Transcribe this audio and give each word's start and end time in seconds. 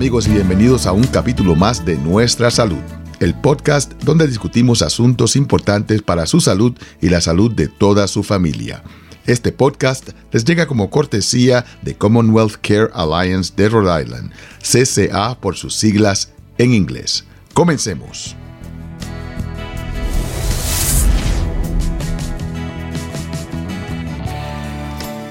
Amigos 0.00 0.26
y 0.28 0.30
bienvenidos 0.30 0.86
a 0.86 0.92
un 0.92 1.04
capítulo 1.04 1.54
más 1.54 1.84
de 1.84 1.98
Nuestra 1.98 2.50
Salud, 2.50 2.80
el 3.20 3.34
podcast 3.34 3.92
donde 4.02 4.26
discutimos 4.26 4.80
asuntos 4.80 5.36
importantes 5.36 6.00
para 6.00 6.24
su 6.24 6.40
salud 6.40 6.72
y 7.02 7.10
la 7.10 7.20
salud 7.20 7.52
de 7.52 7.68
toda 7.68 8.08
su 8.08 8.22
familia. 8.22 8.82
Este 9.26 9.52
podcast 9.52 10.12
les 10.32 10.46
llega 10.46 10.66
como 10.66 10.88
cortesía 10.88 11.66
de 11.82 11.96
Commonwealth 11.96 12.54
Care 12.62 12.88
Alliance 12.94 13.52
de 13.54 13.68
Rhode 13.68 14.02
Island, 14.02 14.32
CCA 14.62 15.38
por 15.38 15.56
sus 15.56 15.74
siglas 15.74 16.32
en 16.56 16.72
inglés. 16.72 17.26
Comencemos. 17.52 18.34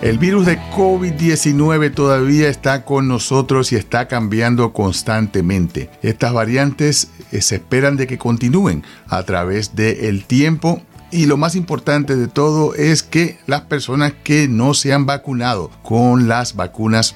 El 0.02 0.17
virus 0.17 0.45
de 0.45 0.58
COVID-19 0.71 1.94
todavía 1.94 2.48
está 2.48 2.85
con 2.85 3.09
nosotros 3.09 3.73
y 3.73 3.76
está 3.76 4.08
cambiando 4.08 4.72
constantemente. 4.72 5.89
Estas 6.02 6.31
variantes 6.31 7.09
eh, 7.34 7.41
se 7.41 7.55
esperan 7.55 7.98
de 7.98 8.08
que 8.08 8.17
continúen 8.17 8.85
a 9.09 9.23
través 9.23 9.75
del 9.75 10.23
tiempo 10.23 10.81
y 11.12 11.25
lo 11.25 11.35
más 11.35 11.58
importante 11.58 12.16
de 12.16 12.30
todo 12.30 12.75
es 12.75 13.03
que 13.03 13.39
las 13.45 13.62
personas 13.62 14.13
que 14.23 14.48
no 14.48 14.73
se 14.73 14.94
han 14.94 15.06
vacunado 15.06 15.69
con 15.83 16.30
las 16.30 16.56
vacunas 16.56 17.16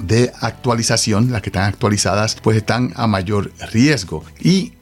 de 0.00 0.32
actualización, 0.40 1.30
las 1.30 1.40
que 1.40 1.50
están 1.50 1.68
actualizadas, 1.68 2.36
pues 2.42 2.56
están 2.56 2.92
a 2.96 3.06
mayor 3.06 3.52
riesgo. 3.70 4.24
Y 4.40 4.72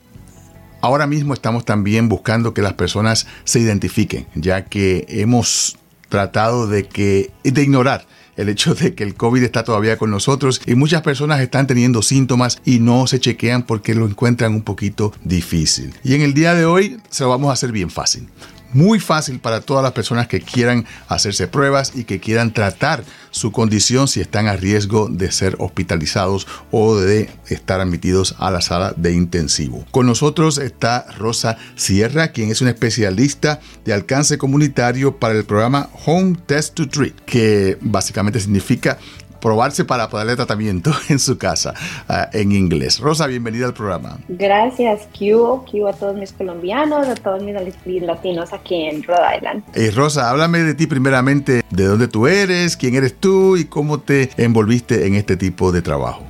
ahora 0.81 1.07
mismo 1.07 1.35
estamos 1.35 1.67
también 1.67 2.09
buscando 2.09 2.55
que 2.55 2.63
las 2.63 2.73
personas 2.73 3.27
se 3.45 3.61
identifiquen, 3.61 4.27
ya 4.35 4.65
que 4.65 5.05
hemos 5.09 5.77
tratado 6.11 6.67
de 6.67 6.87
que 6.87 7.31
de 7.43 7.63
ignorar 7.63 8.07
el 8.37 8.49
hecho 8.49 8.75
de 8.75 8.95
que 8.95 9.05
el 9.05 9.15
COVID 9.15 9.43
está 9.43 9.65
todavía 9.65 9.97
con 9.97 10.11
nosotros 10.11 10.61
y 10.67 10.75
muchas 10.75 11.03
personas 11.03 11.41
están 11.41 11.67
teniendo 11.67 12.03
síntomas 12.03 12.61
y 12.65 12.81
no 12.81 13.07
se 13.07 13.21
chequean 13.21 13.63
porque 13.63 13.95
lo 13.95 14.07
encuentran 14.07 14.55
un 14.55 14.63
poquito 14.63 15.13
difícil. 15.25 15.95
Y 16.05 16.15
en 16.15 16.23
el 16.23 16.35
día 16.35 16.55
de 16.55 16.65
hoy 16.65 16.99
se 17.11 17.25
lo 17.25 17.31
vamos 17.31 17.51
a 17.51 17.55
hacer 17.55 17.73
bien 17.73 17.91
fácil 17.91 18.29
muy 18.73 19.01
fácil 19.01 19.41
para 19.41 19.61
todas 19.61 19.83
las 19.83 19.93
personas 19.93 20.29
que 20.29 20.41
quieran 20.41 20.87
hacerse 21.09 21.49
pruebas 21.49 21.93
y 21.95 22.05
que 22.05 22.21
quieran 22.21 22.53
tratar 22.53 23.05
su 23.31 23.53
condición 23.53 24.09
si 24.09 24.21
están 24.21 24.49
a 24.49 24.57
riesgo 24.57 25.09
de 25.09 25.31
ser 25.33 25.57
hospitalizados 25.59 26.47
o 26.71 26.97
de 26.97 27.31
estar 27.49 27.81
admitidos 27.81 28.35
a 28.39 28.51
la 28.51 28.61
sala 28.61 28.93
de 28.97 29.13
intensivo. 29.13 29.85
Con 29.91 30.07
nosotros 30.07 30.59
está 30.59 31.07
Rosa 31.19 31.57
Sierra, 31.77 32.29
quien 32.29 32.51
es 32.51 32.61
una 32.61 32.71
especialista 32.71 33.61
de 33.85 33.93
alcance 33.93 34.39
comunitario 34.39 35.19
para 35.19 35.35
el 35.35 35.45
programa 35.45 35.89
Home 36.07 36.37
Test 36.47 36.75
to 36.75 36.89
Treat, 36.89 37.15
que 37.27 37.79
básicamente 37.81 38.41
significa 38.41 38.99
probarse 39.41 39.85
para 39.85 40.09
poderle 40.09 40.37
tratamiento 40.37 40.93
en 41.09 41.19
su 41.19 41.39
casa 41.39 41.75
ah, 42.09 42.29
en 42.33 42.53
inglés. 42.53 43.01
Rosa, 43.01 43.27
bienvenida 43.27 43.67
al 43.67 43.75
programa. 43.75 44.19
Gracias, 44.29 45.09
Q, 45.19 45.65
Q 45.71 45.89
a 45.89 45.93
todos 45.93 46.17
mis 46.17 46.33
colombianos, 46.33 47.09
a 47.09 47.15
todos 47.15 47.43
mis 47.43 48.03
latinos 48.03 48.53
aquí 48.53 48.85
en 48.85 49.03
Rhode 49.03 49.37
Island. 49.37 49.65
Eh, 49.75 49.91
Rosa, 49.95 50.31
háblame 50.31 50.61
de 50.61 50.75
ti 50.75 50.87
primeramente, 50.87 51.63
de 51.71 51.85
dónde 51.85 52.09
tú 52.09 52.27
eres, 52.27 52.77
quién 52.77 52.95
eres 52.95 53.17
tú 53.17 53.57
y 53.57 53.65
cómo 53.65 54.01
te 54.01 54.31
envolviste 54.37 55.07
en 55.07 55.15
este 55.15 55.37
tipo 55.37 55.73
de 55.73 55.83
trabajo. 55.83 56.25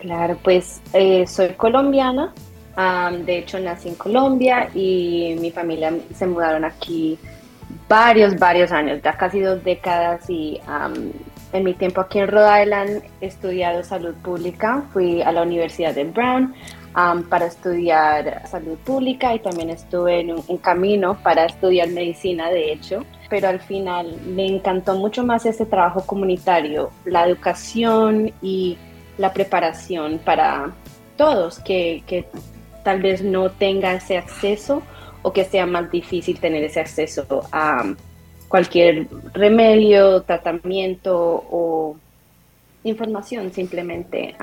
Claro, 0.00 0.38
pues 0.42 0.80
eh, 0.92 1.26
soy 1.26 1.50
colombiana, 1.54 2.32
de 3.24 3.38
hecho 3.38 3.58
nací 3.58 3.88
en 3.88 3.94
Colombia 3.94 4.68
y 4.74 5.36
mi 5.40 5.50
familia 5.50 5.92
se 6.14 6.26
mudaron 6.26 6.64
aquí 6.64 7.18
varios, 7.88 8.38
varios 8.38 8.70
años, 8.72 9.00
ya 9.02 9.16
casi 9.16 9.40
dos 9.40 9.62
décadas 9.64 10.28
y 10.28 10.60
en 11.52 11.64
mi 11.64 11.74
tiempo 11.74 12.00
aquí 12.00 12.18
en 12.18 12.28
Rhode 12.28 12.62
Island 12.62 13.02
he 13.20 13.26
estudiado 13.26 13.82
salud 13.82 14.14
pública, 14.16 14.82
fui 14.92 15.22
a 15.22 15.32
la 15.32 15.42
Universidad 15.42 15.94
de 15.94 16.04
Brown 16.04 16.54
um, 16.96 17.22
para 17.22 17.46
estudiar 17.46 18.46
salud 18.48 18.76
pública 18.78 19.34
y 19.34 19.38
también 19.38 19.70
estuve 19.70 20.20
en 20.20 20.32
un, 20.32 20.58
camino 20.58 21.18
para 21.22 21.46
estudiar 21.46 21.88
medicina, 21.88 22.50
de 22.50 22.72
hecho, 22.72 23.04
pero 23.30 23.48
al 23.48 23.60
final 23.60 24.16
me 24.26 24.46
encantó 24.46 24.94
mucho 24.96 25.24
más 25.24 25.46
ese 25.46 25.66
trabajo 25.66 26.04
comunitario, 26.04 26.90
la 27.04 27.26
educación 27.26 28.32
y 28.42 28.76
la 29.18 29.32
preparación 29.32 30.18
para 30.18 30.72
todos 31.16 31.58
que, 31.60 32.02
que 32.06 32.26
tal 32.84 33.00
vez 33.00 33.22
no 33.22 33.50
tenga 33.50 33.94
ese 33.94 34.18
acceso 34.18 34.82
o 35.22 35.32
que 35.32 35.44
sea 35.44 35.66
más 35.66 35.90
difícil 35.90 36.38
tener 36.38 36.62
ese 36.64 36.80
acceso 36.80 37.26
a 37.50 37.84
cualquier 38.56 39.06
remedio, 39.34 40.22
tratamiento 40.22 41.14
o 41.50 41.94
información 42.84 43.52
simplemente. 43.52 44.34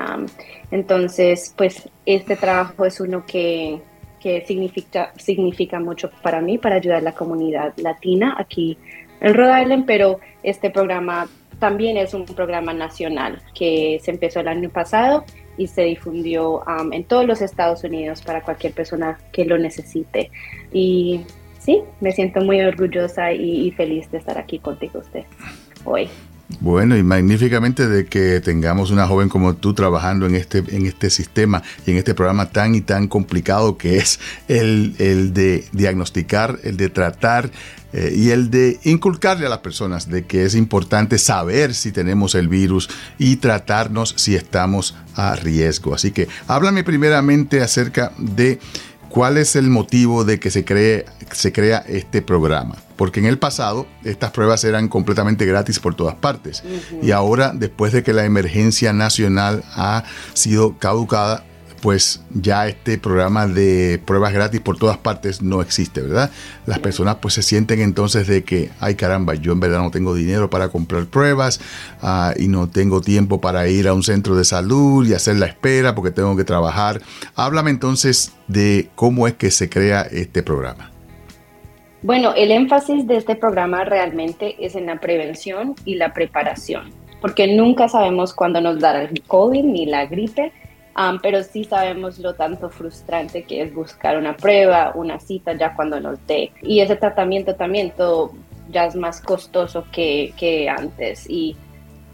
entonces, 0.70 1.52
pues 1.56 1.88
este 2.06 2.36
trabajo 2.36 2.84
es 2.84 3.00
uno 3.00 3.26
que, 3.26 3.80
que, 4.20 4.44
significa, 4.46 5.12
significa 5.16 5.80
mucho 5.80 6.12
para 6.22 6.40
mí, 6.40 6.58
para 6.58 6.76
ayudar 6.76 6.98
a 6.98 7.00
la 7.00 7.12
comunidad 7.12 7.74
latina 7.78 8.36
aquí 8.38 8.78
en 9.20 9.34
Rhode 9.34 9.62
Island, 9.62 9.84
pero 9.84 10.20
este 10.44 10.70
programa 10.70 11.26
también 11.58 11.96
es 11.96 12.14
un 12.14 12.24
programa 12.24 12.72
nacional 12.72 13.42
que 13.52 13.98
se 14.00 14.12
empezó 14.12 14.38
el 14.38 14.46
año 14.46 14.70
pasado 14.70 15.24
y 15.56 15.66
se 15.66 15.82
difundió 15.82 16.62
en 16.92 17.02
todos 17.02 17.26
los 17.26 17.42
Estados 17.42 17.82
Unidos 17.82 18.22
para 18.22 18.42
cualquier 18.42 18.74
persona 18.74 19.18
que 19.32 19.44
lo 19.44 19.58
necesite. 19.58 20.30
Y 20.72 21.22
sí, 21.64 21.82
me 22.00 22.12
siento 22.12 22.40
muy 22.40 22.60
orgullosa 22.60 23.32
y, 23.32 23.70
feliz 23.72 24.10
de 24.10 24.18
estar 24.18 24.38
aquí 24.38 24.58
contigo 24.58 25.00
usted 25.00 25.24
hoy. 25.84 26.08
Bueno, 26.60 26.96
y 26.96 27.02
magníficamente 27.02 27.88
de 27.88 28.04
que 28.06 28.40
tengamos 28.40 28.90
una 28.90 29.06
joven 29.06 29.30
como 29.30 29.54
tú 29.54 29.72
trabajando 29.72 30.26
en 30.26 30.34
este, 30.34 30.58
en 30.58 30.86
este 30.86 31.08
sistema 31.08 31.62
y 31.86 31.92
en 31.92 31.96
este 31.96 32.14
programa 32.14 32.50
tan 32.50 32.74
y 32.74 32.82
tan 32.82 33.08
complicado 33.08 33.78
que 33.78 33.96
es 33.96 34.20
el, 34.46 34.94
el 34.98 35.32
de 35.32 35.64
diagnosticar, 35.72 36.58
el 36.62 36.76
de 36.76 36.90
tratar 36.90 37.50
eh, 37.94 38.12
y 38.12 38.30
el 38.30 38.50
de 38.50 38.80
inculcarle 38.82 39.46
a 39.46 39.48
las 39.48 39.60
personas 39.60 40.10
de 40.10 40.24
que 40.26 40.44
es 40.44 40.56
importante 40.56 41.16
saber 41.16 41.74
si 41.74 41.92
tenemos 41.92 42.34
el 42.34 42.48
virus 42.48 42.90
y 43.18 43.36
tratarnos 43.36 44.14
si 44.16 44.34
estamos 44.34 44.96
a 45.14 45.36
riesgo. 45.36 45.94
Así 45.94 46.10
que 46.10 46.26
háblame 46.48 46.82
primeramente 46.82 47.62
acerca 47.62 48.12
de 48.18 48.58
¿Cuál 49.14 49.38
es 49.38 49.54
el 49.54 49.70
motivo 49.70 50.24
de 50.24 50.40
que 50.40 50.50
se, 50.50 50.64
cree, 50.64 51.06
se 51.30 51.52
crea 51.52 51.84
este 51.86 52.20
programa? 52.20 52.74
Porque 52.96 53.20
en 53.20 53.26
el 53.26 53.38
pasado 53.38 53.86
estas 54.02 54.32
pruebas 54.32 54.64
eran 54.64 54.88
completamente 54.88 55.46
gratis 55.46 55.78
por 55.78 55.94
todas 55.94 56.16
partes. 56.16 56.64
Y 57.00 57.12
ahora, 57.12 57.52
después 57.54 57.92
de 57.92 58.02
que 58.02 58.12
la 58.12 58.24
emergencia 58.24 58.92
nacional 58.92 59.62
ha 59.76 60.02
sido 60.32 60.78
caducada, 60.78 61.44
pues 61.84 62.24
ya 62.32 62.66
este 62.66 62.96
programa 62.96 63.46
de 63.46 64.00
pruebas 64.06 64.32
gratis 64.32 64.58
por 64.58 64.78
todas 64.78 64.96
partes 64.96 65.42
no 65.42 65.60
existe, 65.60 66.00
¿verdad? 66.00 66.30
Las 66.64 66.78
personas 66.78 67.16
pues 67.16 67.34
se 67.34 67.42
sienten 67.42 67.82
entonces 67.82 68.26
de 68.26 68.42
que, 68.42 68.70
ay 68.80 68.94
caramba, 68.94 69.34
yo 69.34 69.52
en 69.52 69.60
verdad 69.60 69.82
no 69.82 69.90
tengo 69.90 70.14
dinero 70.14 70.48
para 70.48 70.70
comprar 70.70 71.04
pruebas 71.04 71.60
ah, 72.00 72.32
y 72.38 72.48
no 72.48 72.70
tengo 72.70 73.02
tiempo 73.02 73.38
para 73.38 73.68
ir 73.68 73.86
a 73.86 73.92
un 73.92 74.02
centro 74.02 74.34
de 74.34 74.46
salud 74.46 75.06
y 75.06 75.12
hacer 75.12 75.36
la 75.36 75.44
espera 75.44 75.94
porque 75.94 76.10
tengo 76.10 76.34
que 76.38 76.44
trabajar. 76.44 77.02
Háblame 77.36 77.68
entonces 77.68 78.32
de 78.48 78.88
cómo 78.94 79.28
es 79.28 79.34
que 79.34 79.50
se 79.50 79.68
crea 79.68 80.08
este 80.10 80.42
programa. 80.42 80.90
Bueno, 82.00 82.32
el 82.34 82.50
énfasis 82.50 83.06
de 83.06 83.18
este 83.18 83.36
programa 83.36 83.84
realmente 83.84 84.56
es 84.58 84.74
en 84.74 84.86
la 84.86 85.00
prevención 85.00 85.74
y 85.84 85.96
la 85.96 86.14
preparación, 86.14 86.94
porque 87.20 87.54
nunca 87.54 87.90
sabemos 87.90 88.32
cuándo 88.32 88.62
nos 88.62 88.80
dará 88.80 89.02
el 89.02 89.20
COVID 89.20 89.64
ni 89.64 89.84
la 89.84 90.06
gripe 90.06 90.50
pero 91.22 91.42
sí 91.42 91.64
sabemos 91.64 92.18
lo 92.18 92.34
tanto 92.34 92.70
frustrante 92.70 93.42
que 93.44 93.62
es 93.62 93.74
buscar 93.74 94.16
una 94.16 94.36
prueba, 94.36 94.92
una 94.94 95.18
cita 95.18 95.52
ya 95.54 95.74
cuando 95.74 96.00
nos 96.00 96.24
dé. 96.26 96.52
Y 96.62 96.80
ese 96.80 96.96
tratamiento 96.96 97.54
también 97.54 97.90
todo 97.96 98.32
ya 98.70 98.86
es 98.86 98.94
más 98.94 99.20
costoso 99.20 99.86
que, 99.92 100.32
que 100.36 100.68
antes. 100.68 101.28
Y 101.28 101.56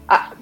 ah, 0.07 0.33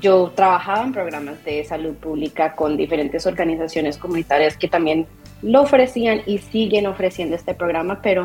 yo 0.00 0.32
trabajaba 0.34 0.84
en 0.84 0.92
programas 0.92 1.44
de 1.44 1.64
salud 1.64 1.94
pública 1.94 2.54
con 2.54 2.76
diferentes 2.76 3.26
organizaciones 3.26 3.98
comunitarias 3.98 4.56
que 4.56 4.68
también 4.68 5.06
lo 5.42 5.62
ofrecían 5.62 6.22
y 6.26 6.38
siguen 6.38 6.86
ofreciendo 6.86 7.36
este 7.36 7.54
programa, 7.54 8.00
pero 8.00 8.24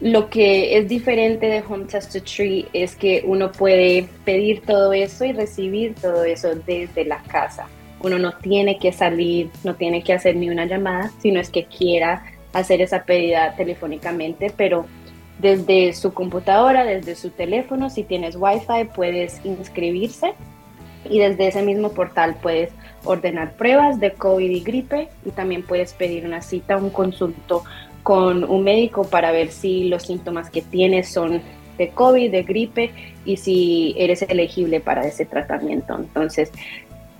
lo 0.00 0.30
que 0.30 0.78
es 0.78 0.88
diferente 0.88 1.46
de 1.46 1.62
Home 1.68 1.84
Test 1.84 2.12
to 2.12 2.22
Tree 2.22 2.66
es 2.72 2.96
que 2.96 3.22
uno 3.26 3.52
puede 3.52 4.08
pedir 4.24 4.62
todo 4.62 4.92
eso 4.92 5.24
y 5.24 5.32
recibir 5.32 5.94
todo 5.94 6.24
eso 6.24 6.54
desde 6.66 7.04
la 7.04 7.22
casa. 7.24 7.68
Uno 8.00 8.18
no 8.18 8.32
tiene 8.32 8.78
que 8.78 8.92
salir, 8.92 9.50
no 9.64 9.74
tiene 9.74 10.02
que 10.02 10.12
hacer 10.12 10.36
ni 10.36 10.48
una 10.48 10.66
llamada, 10.66 11.10
sino 11.20 11.40
es 11.40 11.50
que 11.50 11.66
quiera 11.66 12.24
hacer 12.52 12.80
esa 12.80 13.04
pedida 13.04 13.54
telefónicamente, 13.56 14.52
pero 14.56 14.86
desde 15.38 15.92
su 15.92 16.12
computadora, 16.12 16.84
desde 16.84 17.14
su 17.14 17.30
teléfono, 17.30 17.88
si 17.90 18.02
tienes 18.02 18.36
Wi-Fi, 18.36 18.90
puedes 18.94 19.44
inscribirse 19.44 20.34
y 21.08 21.18
desde 21.18 21.48
ese 21.48 21.62
mismo 21.62 21.92
portal 21.92 22.36
puedes 22.42 22.70
ordenar 23.04 23.54
pruebas 23.54 23.98
de 24.00 24.12
COVID 24.12 24.50
y 24.50 24.60
gripe 24.60 25.08
y 25.24 25.30
también 25.30 25.62
puedes 25.62 25.94
pedir 25.94 26.26
una 26.26 26.42
cita, 26.42 26.76
un 26.76 26.90
consulto 26.90 27.64
con 28.02 28.44
un 28.44 28.64
médico 28.64 29.04
para 29.04 29.32
ver 29.32 29.50
si 29.50 29.88
los 29.88 30.02
síntomas 30.04 30.50
que 30.50 30.62
tienes 30.62 31.08
son 31.08 31.40
de 31.78 31.88
COVID, 31.88 32.30
de 32.30 32.42
gripe 32.42 32.90
y 33.24 33.38
si 33.38 33.94
eres 33.96 34.22
elegible 34.22 34.80
para 34.80 35.06
ese 35.06 35.24
tratamiento. 35.24 35.96
Entonces, 35.96 36.52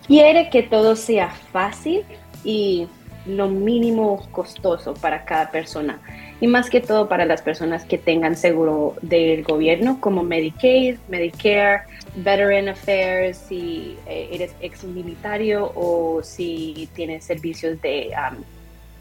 quiere 0.06 0.50
que 0.50 0.62
todo 0.62 0.96
sea 0.96 1.30
fácil 1.52 2.04
y 2.44 2.86
lo 3.26 3.48
mínimo 3.48 4.26
costoso 4.30 4.94
para 4.94 5.24
cada 5.24 5.50
persona. 5.50 6.00
Y 6.40 6.46
más 6.46 6.70
que 6.70 6.80
todo 6.80 7.08
para 7.08 7.26
las 7.26 7.42
personas 7.42 7.84
que 7.84 7.98
tengan 7.98 8.34
seguro 8.34 8.96
del 9.02 9.42
gobierno 9.42 10.00
como 10.00 10.22
Medicaid, 10.22 10.96
Medicare, 11.08 11.82
Veteran 12.16 12.68
Affairs, 12.68 13.36
si 13.36 13.96
eh, 14.06 14.30
eres 14.32 14.54
ex 14.60 14.84
militario 14.84 15.70
o 15.74 16.22
si 16.22 16.88
tienes 16.94 17.24
servicios 17.24 17.80
de 17.82 18.10
um, 18.16 18.42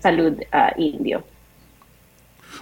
salud 0.01 0.33
uh, 0.53 0.79
indio. 0.79 1.23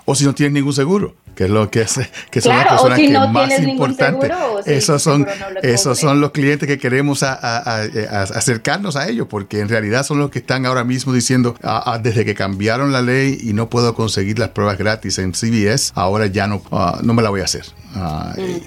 O 0.06 0.16
si 0.16 0.26
no 0.26 0.34
tienes 0.34 0.54
ningún 0.54 0.74
seguro 0.74 1.16
que 1.38 1.44
es 1.44 1.50
lo 1.52 1.70
que, 1.70 1.82
es, 1.82 2.00
que 2.32 2.42
son 2.42 2.58
las 2.58 2.68
personas 2.68 2.98
que 2.98 3.12
más 3.12 3.60
importantes. 3.60 4.32
esos 4.66 5.04
son, 5.04 5.28
esos 5.62 6.00
son 6.00 6.20
los 6.20 6.32
clientes 6.32 6.68
que 6.68 6.80
queremos 6.80 7.22
acercarnos 7.22 8.96
a 8.96 9.08
ellos, 9.08 9.28
porque 9.30 9.60
en 9.60 9.70
realidad 9.70 10.04
son 10.04 10.18
los 10.18 10.32
que 10.32 10.40
están 10.40 10.66
ahora 10.66 10.84
mismo 10.84 11.14
diciendo, 11.14 11.56
ah, 11.62 11.84
ah, 11.86 12.00
desde 12.00 12.26
que 12.26 12.34
cambiaron 12.34 12.92
la 12.92 13.04
ley 13.04 13.38
y 13.40 13.54
no 13.54 13.70
puedo 13.70 13.94
conseguir 13.94 14.40
las 14.40 14.50
pruebas 14.50 14.80
gratis 14.80 15.20
en 15.20 15.34
CBS, 15.34 15.92
ahora 15.94 16.26
ya 16.26 16.48
no, 16.48 16.64
ah, 16.72 17.00
no 17.04 17.14
me 17.14 17.22
la 17.22 17.30
voy 17.30 17.42
a 17.42 17.44
hacer. 17.44 17.66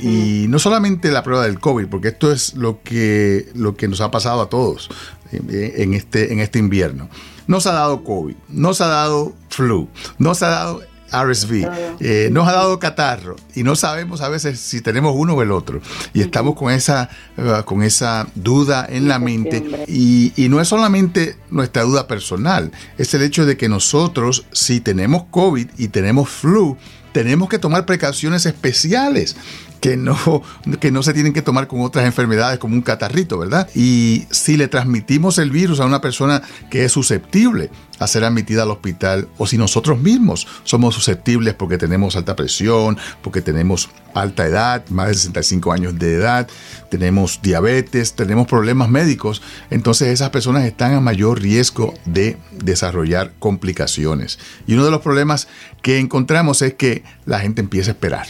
Y 0.00 0.46
no 0.49 0.61
solamente 0.61 1.11
la 1.11 1.25
prueba 1.25 1.44
del 1.44 1.58
COVID, 1.58 1.88
porque 1.88 2.08
esto 2.08 2.31
es 2.31 2.55
lo 2.55 2.82
que, 2.82 3.49
lo 3.55 3.75
que 3.75 3.88
nos 3.88 4.00
ha 4.00 4.12
pasado 4.12 4.43
a 4.43 4.49
todos 4.49 4.90
en 5.32 5.94
este, 5.94 6.32
en 6.32 6.38
este 6.38 6.61
invierno. 6.61 7.08
Nos 7.49 7.67
ha 7.67 7.72
dado 7.72 8.05
COVID, 8.05 8.37
nos 8.49 8.81
ha 8.81 8.87
dado 8.87 9.32
flu, 9.49 9.88
nos 10.19 10.40
ha 10.44 10.50
dado 10.50 10.90
RSV, 11.12 11.99
eh, 12.01 12.29
nos 12.33 12.49
ha 12.49 12.53
dado 12.53 12.79
catarro 12.79 13.37
y 13.55 13.62
no 13.62 13.77
sabemos 13.77 14.21
a 14.21 14.29
veces 14.29 14.61
si 14.61 14.81
tenemos 14.81 15.15
uno 15.17 15.35
o 15.35 15.43
el 15.43 15.53
otro. 15.53 15.81
Y 16.15 16.21
estamos 16.21 16.55
con 16.55 16.73
esa, 16.73 17.11
uh, 17.37 17.65
con 17.65 17.83
esa 17.83 18.27
duda 18.35 18.87
en 18.89 19.09
la 19.09 19.19
mente. 19.19 19.85
Y, 19.87 20.33
y, 20.37 20.49
no 20.49 20.61
es 20.61 20.69
solamente 20.69 21.37
nuestra 21.51 21.83
duda 21.83 22.07
personal, 22.07 22.73
es 22.99 23.12
el 23.15 23.23
hecho 23.23 23.47
de 23.47 23.57
que 23.57 23.69
nosotros, 23.69 24.47
si 24.53 24.81
tenemos 24.81 25.25
COVID 25.31 25.69
y 25.79 25.89
tenemos 25.89 26.29
flu, 26.29 26.77
tenemos 27.13 27.49
que 27.49 27.59
tomar 27.59 27.87
precauciones 27.87 28.47
especiales 28.47 29.37
que 29.81 29.97
no, 29.97 30.43
que 30.81 30.91
no 30.91 31.03
se 31.03 31.12
tienen 31.12 31.32
que 31.32 31.43
tomar 31.43 31.67
con 31.67 31.81
otras 31.82 32.05
enfermedades 32.05 32.59
como 32.59 32.75
un 32.75 32.82
catarrito, 32.82 33.38
¿verdad? 33.38 33.69
Y 33.75 34.27
si 34.31 34.56
le 34.56 34.69
transmitimos 34.69 35.38
el 35.38 35.50
virus 35.50 35.81
a 35.81 35.87
una 35.87 36.00
persona 36.00 36.43
que 36.71 36.85
es 36.85 36.93
susceptible 36.93 37.71
a 37.99 38.06
ser 38.06 38.25
admitida 38.25 38.62
al 38.62 38.71
hospital, 38.71 39.29
o 39.37 39.47
si 39.47 39.59
nosotros 39.59 40.00
mismos 40.00 40.47
somos 40.65 40.94
susceptibles 40.94 41.55
porque 41.55 41.77
tenemos 41.77 42.17
alta 42.17 42.35
presión, 42.35 42.97
porque 43.23 43.43
tenemos 43.43 43.91
alta 44.15 44.47
edad, 44.47 44.88
más 44.88 45.09
de 45.09 45.15
65 45.15 45.73
años 45.73 45.99
de 45.99 46.15
edad, 46.15 46.49
tenemos 46.91 47.41
diabetes, 47.43 48.15
tenemos 48.15 48.47
problemas 48.47 48.88
médicos, 48.88 49.43
entonces 49.71 50.09
esas 50.09 50.31
personas 50.31 50.65
están 50.65 50.94
a 50.94 51.00
mayor 51.00 51.41
riesgo 51.41 51.93
de 52.06 52.38
desarrollar 52.53 53.32
complicaciones. 53.38 54.38
Y 54.67 54.75
uno 54.75 54.87
de 54.87 54.91
los 54.91 55.03
problemas 55.03 55.47
que 55.82 55.99
encontramos 55.99 56.62
es 56.62 56.75
que 56.75 57.05
la 57.27 57.41
gente 57.41 57.61
empieza 57.61 57.91
a 57.91 57.93
esperar 57.93 58.27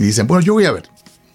y 0.00 0.04
dicen, 0.04 0.26
bueno, 0.26 0.42
yo 0.42 0.54
voy 0.54 0.64
a 0.64 0.72
ver. 0.72 0.84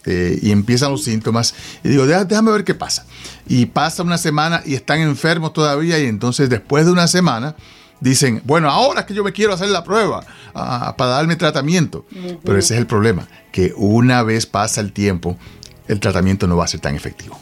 Eh, 0.07 0.39
y 0.41 0.51
empiezan 0.51 0.91
los 0.91 1.03
síntomas. 1.03 1.53
Y 1.83 1.89
digo, 1.89 2.07
déjame 2.07 2.51
ver 2.51 2.63
qué 2.63 2.73
pasa. 2.73 3.05
Y 3.47 3.67
pasa 3.67 4.01
una 4.01 4.17
semana 4.17 4.63
y 4.65 4.73
están 4.73 5.01
enfermos 5.01 5.53
todavía. 5.53 5.99
Y 5.99 6.07
entonces 6.07 6.49
después 6.49 6.87
de 6.87 6.91
una 6.91 7.07
semana 7.07 7.55
dicen, 7.99 8.41
bueno, 8.43 8.71
ahora 8.71 9.01
es 9.01 9.05
que 9.05 9.13
yo 9.13 9.23
me 9.23 9.33
quiero 9.33 9.53
hacer 9.53 9.69
la 9.69 9.83
prueba 9.83 10.25
ah, 10.55 10.95
para 10.97 11.11
darme 11.11 11.35
tratamiento. 11.35 12.07
Pero 12.43 12.57
ese 12.57 12.73
es 12.73 12.79
el 12.79 12.87
problema, 12.87 13.27
que 13.51 13.71
una 13.77 14.23
vez 14.23 14.47
pasa 14.47 14.81
el 14.81 14.91
tiempo, 14.93 15.37
el 15.87 15.99
tratamiento 15.99 16.47
no 16.47 16.57
va 16.57 16.65
a 16.65 16.67
ser 16.67 16.79
tan 16.79 16.95
efectivo. 16.95 17.37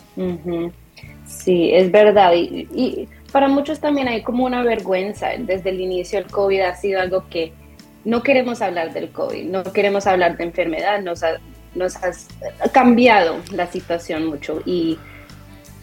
Sí, 1.25 1.71
es 1.71 1.89
verdad. 1.89 2.33
Y, 2.33 2.67
y, 2.75 3.07
para 3.31 3.47
muchos 3.47 3.79
también 3.79 4.09
hay 4.09 4.23
como 4.23 4.43
una 4.43 4.61
vergüenza. 4.61 5.29
Desde 5.39 5.69
el 5.69 5.79
inicio 5.79 6.19
del 6.19 6.29
COVID 6.29 6.59
ha 6.59 6.75
sido 6.75 6.99
algo 6.99 7.29
que 7.29 7.53
no 8.05 8.23
queremos 8.23 8.61
hablar 8.61 8.93
del 8.93 9.09
COVID, 9.09 9.45
no 9.45 9.63
queremos 9.63 10.07
hablar 10.07 10.37
de 10.37 10.43
enfermedad, 10.43 11.01
nos 11.01 11.23
ha, 11.23 11.39
nos 11.75 11.97
cambiado 12.71 13.37
la 13.51 13.67
situación 13.67 14.25
mucho 14.25 14.61
y 14.65 14.97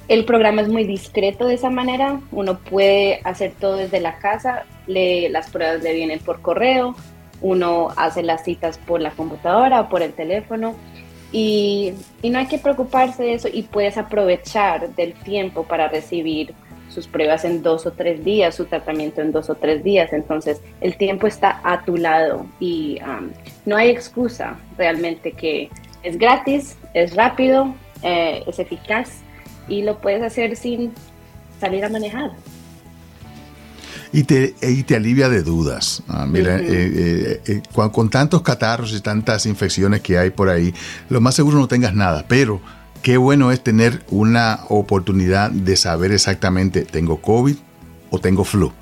el 0.08 0.24
programa 0.24 0.62
es 0.62 0.68
muy 0.68 0.84
discreto 0.84 1.46
de 1.46 1.54
esa 1.54 1.70
manera, 1.70 2.20
uno 2.32 2.58
puede 2.58 3.20
hacer 3.24 3.52
todo 3.58 3.76
desde 3.76 4.00
la 4.00 4.18
casa, 4.18 4.64
le, 4.86 5.28
las 5.28 5.50
pruebas 5.50 5.82
le 5.82 5.94
vienen 5.94 6.18
por 6.18 6.42
correo, 6.42 6.96
uno 7.40 7.88
hace 7.96 8.22
las 8.22 8.44
citas 8.44 8.76
por 8.76 9.00
la 9.00 9.12
computadora 9.12 9.82
o 9.82 9.88
por 9.88 10.02
el 10.02 10.12
teléfono 10.12 10.74
y, 11.32 11.94
y 12.22 12.30
no 12.30 12.40
hay 12.40 12.46
que 12.46 12.58
preocuparse 12.58 13.22
de 13.22 13.34
eso 13.34 13.48
y 13.52 13.62
puedes 13.62 13.96
aprovechar 13.96 14.94
del 14.96 15.14
tiempo 15.14 15.62
para 15.62 15.88
recibir 15.88 16.54
sus 16.90 17.06
pruebas 17.06 17.44
en 17.44 17.62
dos 17.62 17.86
o 17.86 17.92
tres 17.92 18.24
días, 18.24 18.54
su 18.54 18.64
tratamiento 18.64 19.20
en 19.20 19.32
dos 19.32 19.48
o 19.48 19.54
tres 19.54 19.82
días. 19.82 20.12
Entonces, 20.12 20.60
el 20.80 20.96
tiempo 20.96 21.26
está 21.26 21.60
a 21.64 21.84
tu 21.84 21.96
lado 21.96 22.46
y 22.58 22.98
um, 23.02 23.30
no 23.64 23.76
hay 23.76 23.90
excusa 23.90 24.58
realmente 24.76 25.32
que 25.32 25.70
es 26.02 26.18
gratis, 26.18 26.76
es 26.94 27.14
rápido, 27.14 27.74
eh, 28.02 28.42
es 28.46 28.58
eficaz 28.58 29.10
y 29.68 29.82
lo 29.82 30.00
puedes 30.00 30.22
hacer 30.22 30.56
sin 30.56 30.92
salir 31.60 31.84
a 31.84 31.88
manejar. 31.88 32.32
Y 34.12 34.24
te, 34.24 34.56
y 34.60 34.82
te 34.82 34.96
alivia 34.96 35.28
de 35.28 35.42
dudas. 35.42 36.02
Ah, 36.08 36.26
mira, 36.26 36.58
eh, 36.58 37.40
eh, 37.46 37.62
con, 37.72 37.90
con 37.90 38.10
tantos 38.10 38.42
catarros 38.42 38.92
y 38.92 39.00
tantas 39.00 39.46
infecciones 39.46 40.00
que 40.00 40.18
hay 40.18 40.30
por 40.30 40.48
ahí, 40.48 40.74
lo 41.08 41.20
más 41.20 41.36
seguro 41.36 41.58
no 41.58 41.68
tengas 41.68 41.94
nada, 41.94 42.24
pero 42.26 42.60
qué 43.02 43.16
bueno 43.16 43.50
es 43.50 43.62
tener 43.62 44.02
una 44.10 44.60
oportunidad 44.68 45.50
de 45.50 45.76
saber 45.76 46.12
exactamente, 46.12 46.84
¿tengo 46.84 47.20
COVID 47.20 47.56
o 48.10 48.18
tengo 48.18 48.44
flu? 48.44 48.72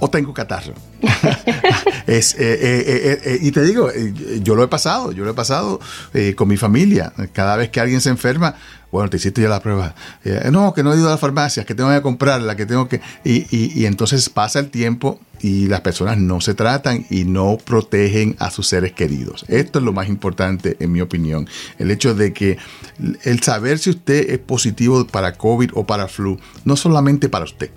O 0.00 0.08
tengo 0.08 0.32
catarro. 0.32 0.74
es, 2.06 2.34
eh, 2.34 2.38
eh, 2.40 3.20
eh, 3.24 3.38
y 3.40 3.52
te 3.52 3.62
digo, 3.62 3.90
yo 4.42 4.54
lo 4.54 4.64
he 4.64 4.68
pasado, 4.68 5.12
yo 5.12 5.24
lo 5.24 5.30
he 5.30 5.34
pasado 5.34 5.78
con 6.36 6.48
mi 6.48 6.56
familia. 6.56 7.12
Cada 7.32 7.56
vez 7.56 7.68
que 7.68 7.80
alguien 7.80 8.00
se 8.00 8.08
enferma, 8.08 8.54
bueno, 8.90 9.08
te 9.10 9.18
hiciste 9.18 9.42
ya 9.42 9.48
la 9.48 9.60
prueba. 9.60 9.94
No, 10.50 10.72
que 10.74 10.82
no 10.82 10.92
he 10.92 10.96
ido 10.96 11.08
a 11.08 11.12
la 11.12 11.18
farmacia, 11.18 11.64
que 11.64 11.74
tengo 11.74 11.90
que 11.90 12.02
comprarla, 12.02 12.56
que 12.56 12.66
tengo 12.66 12.88
que... 12.88 13.00
Y, 13.24 13.84
entonces 13.84 14.28
pasa 14.30 14.58
el 14.58 14.70
tiempo 14.70 15.20
y 15.42 15.68
las 15.68 15.82
personas 15.82 16.18
no 16.18 16.40
se 16.40 16.54
tratan 16.54 17.06
y 17.10 17.24
no 17.24 17.58
protegen 17.62 18.36
a 18.38 18.50
sus 18.50 18.66
seres 18.66 18.92
queridos. 18.92 19.44
Esto 19.48 19.78
es 19.78 19.84
lo 19.84 19.92
más 19.92 20.08
importante, 20.08 20.76
en 20.80 20.92
mi 20.92 21.00
opinión. 21.00 21.48
El 21.78 21.90
hecho 21.90 22.14
de 22.14 22.32
que 22.32 22.58
el 23.22 23.42
saber 23.42 23.78
si 23.78 23.90
usted 23.90 24.30
es 24.30 24.38
positivo 24.38 25.06
para 25.06 25.34
COVID 25.34 25.70
o 25.74 25.86
para 25.86 26.08
flu, 26.08 26.38
no 26.64 26.76
solamente 26.76 27.28
para 27.28 27.44
usted, 27.44 27.70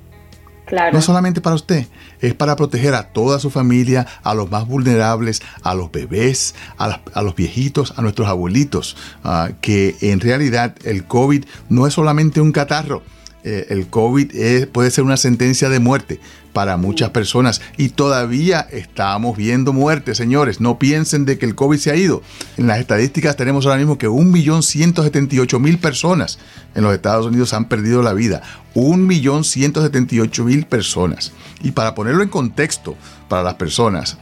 no 0.91 1.01
solamente 1.01 1.41
para 1.41 1.55
usted, 1.55 1.87
es 2.21 2.33
para 2.33 2.55
proteger 2.55 2.93
a 2.95 3.09
toda 3.09 3.39
su 3.39 3.49
familia, 3.49 4.07
a 4.23 4.33
los 4.33 4.49
más 4.49 4.67
vulnerables, 4.67 5.41
a 5.61 5.73
los 5.73 5.91
bebés, 5.91 6.55
a, 6.77 7.21
los 7.21 7.35
viejitos, 7.35 7.93
a 7.97 8.01
nuestros 8.01 8.27
abuelitos, 8.27 8.97
ah, 9.23 9.49
que 9.61 9.95
en 10.01 10.19
realidad 10.19 10.75
el 10.83 11.05
COVID 11.05 11.45
no 11.69 11.87
es 11.87 11.93
solamente 11.93 12.41
un 12.41 12.51
catarro, 12.51 13.03
eh, 13.43 13.67
el 13.69 13.87
COVID 13.87 14.67
puede 14.67 14.91
ser 14.91 15.03
una 15.03 15.17
sentencia 15.17 15.69
de 15.69 15.79
muerte 15.79 16.19
para 16.53 16.77
muchas 16.77 17.09
personas 17.09 17.61
y 17.77 17.89
todavía 17.89 18.61
estamos 18.71 19.35
viendo 19.35 19.73
muertes, 19.73 20.15
señores. 20.17 20.61
No 20.61 20.79
piensen 20.79 21.25
de 21.25 21.37
que 21.37 21.45
el 21.45 21.55
COVID 21.55 21.77
se 21.77 21.91
ha 21.91 21.95
ido. 21.95 22.21
En 22.57 22.67
las 22.67 22.79
estadísticas 22.79 23.35
tenemos 23.35 23.65
ahora 23.65 23.79
mismo 23.79 23.97
que 23.97 24.07
1.178.000 24.07 25.79
personas 25.79 26.39
en 26.75 26.83
los 26.83 26.93
Estados 26.93 27.25
Unidos 27.25 27.53
han 27.53 27.67
perdido 27.67 28.01
la 28.03 28.13
vida. 28.13 28.41
1.178.000 28.75 30.65
personas. 30.67 31.33
Y 31.61 31.71
para 31.71 31.95
ponerlo 31.95 32.23
en 32.23 32.29
contexto 32.29 32.95
para 33.27 33.43
las 33.43 33.55
personas, 33.55 34.17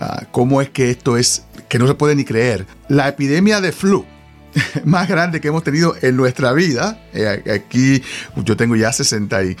ah, 0.00 0.24
¿cómo 0.32 0.60
es 0.62 0.70
que 0.70 0.90
esto 0.90 1.16
es 1.16 1.44
que 1.68 1.78
no 1.78 1.86
se 1.86 1.94
puede 1.94 2.16
ni 2.16 2.24
creer? 2.24 2.66
La 2.88 3.06
epidemia 3.08 3.60
de 3.60 3.70
flu 3.72 4.06
más 4.84 5.08
grande 5.08 5.40
que 5.40 5.48
hemos 5.48 5.62
tenido 5.62 5.94
en 6.00 6.16
nuestra 6.16 6.52
vida. 6.52 6.98
Eh, 7.12 7.42
aquí 7.54 8.02
yo 8.44 8.56
tengo 8.56 8.76
ya 8.76 8.92
60 8.92 9.44
y... 9.44 9.56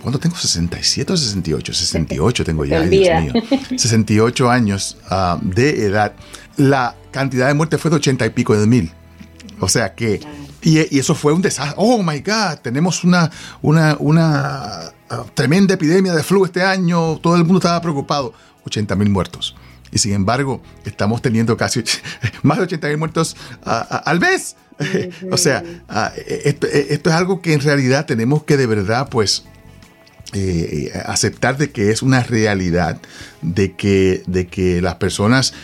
¿Cuánto 0.00 0.18
tengo? 0.18 0.36
¿67 0.36 1.10
o 1.10 1.16
68? 1.16 1.74
68 1.74 2.44
tengo 2.44 2.64
ya, 2.64 2.80
Dios 2.80 3.22
mío. 3.22 3.32
68 3.76 4.50
años 4.50 4.96
ah, 5.10 5.38
de 5.42 5.86
edad. 5.86 6.14
La 6.56 6.94
cantidad 7.10 7.48
de 7.48 7.54
muertes 7.54 7.78
fue 7.78 7.90
de 7.90 7.98
80 7.98 8.24
y 8.24 8.30
pico 8.30 8.56
de 8.58 8.66
mil. 8.66 8.92
O 9.60 9.68
sea 9.68 9.94
que... 9.94 10.20
Y, 10.62 10.98
eso 10.98 11.14
fue 11.14 11.34
un 11.34 11.42
desastre. 11.42 11.74
Oh 11.76 12.02
my 12.02 12.20
God, 12.20 12.60
tenemos 12.62 13.04
una, 13.04 13.30
una, 13.60 13.96
una 13.98 14.92
ah, 15.10 15.24
tremenda 15.34 15.74
epidemia 15.74 16.14
de 16.14 16.22
flu 16.22 16.46
este 16.46 16.62
año. 16.62 17.18
Todo 17.18 17.36
el 17.36 17.44
mundo 17.44 17.58
estaba 17.58 17.82
preocupado. 17.82 18.32
80 18.64 18.96
mil 18.96 19.10
muertos 19.10 19.54
y 19.94 19.98
sin 19.98 20.12
embargo 20.12 20.60
estamos 20.84 21.22
teniendo 21.22 21.56
casi 21.56 21.82
más 22.42 22.58
de 22.58 22.64
80 22.64 22.88
mil 22.88 22.98
muertos 22.98 23.36
al 23.62 24.20
mes. 24.20 24.56
o 25.30 25.36
sea, 25.36 25.62
esto, 26.26 26.66
es 26.66 27.06
algo 27.06 27.40
que 27.40 27.54
en 27.54 27.60
realidad 27.60 28.06
tenemos 28.06 28.42
que 28.42 28.56
de 28.56 28.66
verdad 28.66 29.08
pues 29.08 29.44
eh, 30.32 30.90
aceptar 31.06 31.56
de 31.56 31.70
que 31.70 31.92
es 31.92 32.02
una 32.02 32.24
realidad, 32.24 33.00
de 33.40 33.74
que, 33.74 34.24
de 34.26 34.48
que 34.48 34.82
las 34.82 34.96
personas 34.96 35.54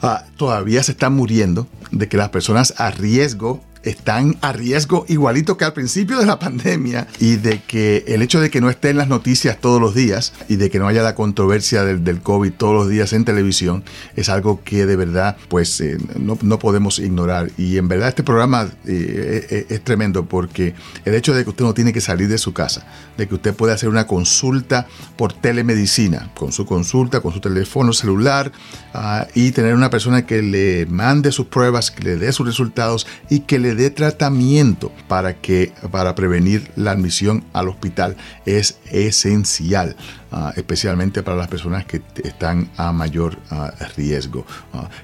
ah, 0.00 0.24
todavía 0.38 0.82
se 0.82 0.92
están 0.92 1.12
muriendo, 1.12 1.68
de 1.90 2.08
que 2.08 2.16
las 2.16 2.30
personas 2.30 2.72
a 2.78 2.90
riesgo 2.90 3.62
están 3.82 4.36
a 4.42 4.52
riesgo 4.52 5.04
igualito 5.08 5.56
que 5.56 5.64
al 5.64 5.72
principio 5.72 6.18
de 6.18 6.26
la 6.26 6.38
pandemia 6.38 7.06
y 7.18 7.36
de 7.36 7.62
que 7.62 8.04
el 8.08 8.22
hecho 8.22 8.40
de 8.40 8.50
que 8.50 8.60
no 8.60 8.70
esté 8.70 8.90
en 8.90 8.98
las 8.98 9.08
noticias 9.08 9.58
todos 9.60 9.80
los 9.80 9.94
días 9.94 10.32
y 10.48 10.56
de 10.56 10.70
que 10.70 10.78
no 10.78 10.86
haya 10.86 11.02
la 11.02 11.14
controversia 11.14 11.84
del, 11.84 12.04
del 12.04 12.20
COVID 12.20 12.52
todos 12.52 12.74
los 12.74 12.88
días 12.88 13.12
en 13.12 13.24
televisión 13.24 13.84
es 14.16 14.28
algo 14.28 14.62
que 14.64 14.86
de 14.86 14.96
verdad 14.96 15.36
pues 15.48 15.80
eh, 15.80 15.98
no, 16.18 16.38
no, 16.42 16.58
podemos 16.58 16.98
ignorar. 16.98 17.50
Y 17.56 17.78
en 17.78 17.88
verdad 17.88 18.08
este 18.08 18.22
programa 18.22 18.68
eh, 18.86 19.46
es, 19.50 19.70
es 19.70 19.84
tremendo 19.84 20.26
porque 20.26 20.74
el 21.04 21.14
hecho 21.14 21.34
de 21.34 21.44
que 21.44 21.50
usted 21.50 21.64
no 21.64 21.74
tiene 21.74 21.92
que 21.92 22.00
salir 22.00 22.28
de 22.28 22.38
su 22.38 22.52
casa, 22.52 22.86
de 23.16 23.26
que 23.26 23.34
usted 23.34 23.54
puede 23.54 23.72
hacer 23.72 23.88
una 23.88 24.06
consulta 24.06 24.86
por 25.16 25.32
telemedicina, 25.32 26.30
con 26.34 26.52
su 26.52 26.66
consulta, 26.66 27.20
con 27.20 27.32
su 27.32 27.40
teléfono 27.40 27.92
celular 27.92 28.52
uh, 28.94 29.26
y 29.34 29.52
tener 29.52 29.74
una 29.74 29.90
persona 29.90 30.26
que 30.26 30.42
le 30.42 30.86
mande 30.86 31.32
sus 31.32 31.46
pruebas, 31.46 31.90
que 31.90 32.02
le 32.02 32.16
dé 32.16 32.32
sus 32.32 32.46
resultados 32.46 33.06
y 33.28 33.40
que 33.40 33.58
le 33.58 33.69
dé 33.74 33.90
tratamiento 33.90 34.92
para 35.08 35.34
que 35.34 35.72
para 35.90 36.14
prevenir 36.14 36.70
la 36.76 36.92
admisión 36.92 37.44
al 37.52 37.68
hospital 37.68 38.16
es 38.46 38.80
esencial, 38.90 39.96
uh, 40.32 40.50
especialmente 40.56 41.22
para 41.22 41.36
las 41.36 41.48
personas 41.48 41.84
que 41.84 42.02
están 42.22 42.70
a 42.76 42.92
mayor 42.92 43.36
uh, 43.50 43.68
riesgo. 43.96 44.44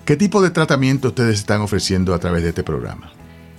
¿Qué 0.05 0.17
tipo 0.17 0.43
de 0.43 0.51
tratamiento 0.51 1.09
ustedes 1.09 1.39
están 1.39 1.61
ofreciendo 1.61 2.15
a 2.15 2.19
través 2.19 2.43
de 2.43 2.51
este 2.51 2.63
programa? 2.63 3.11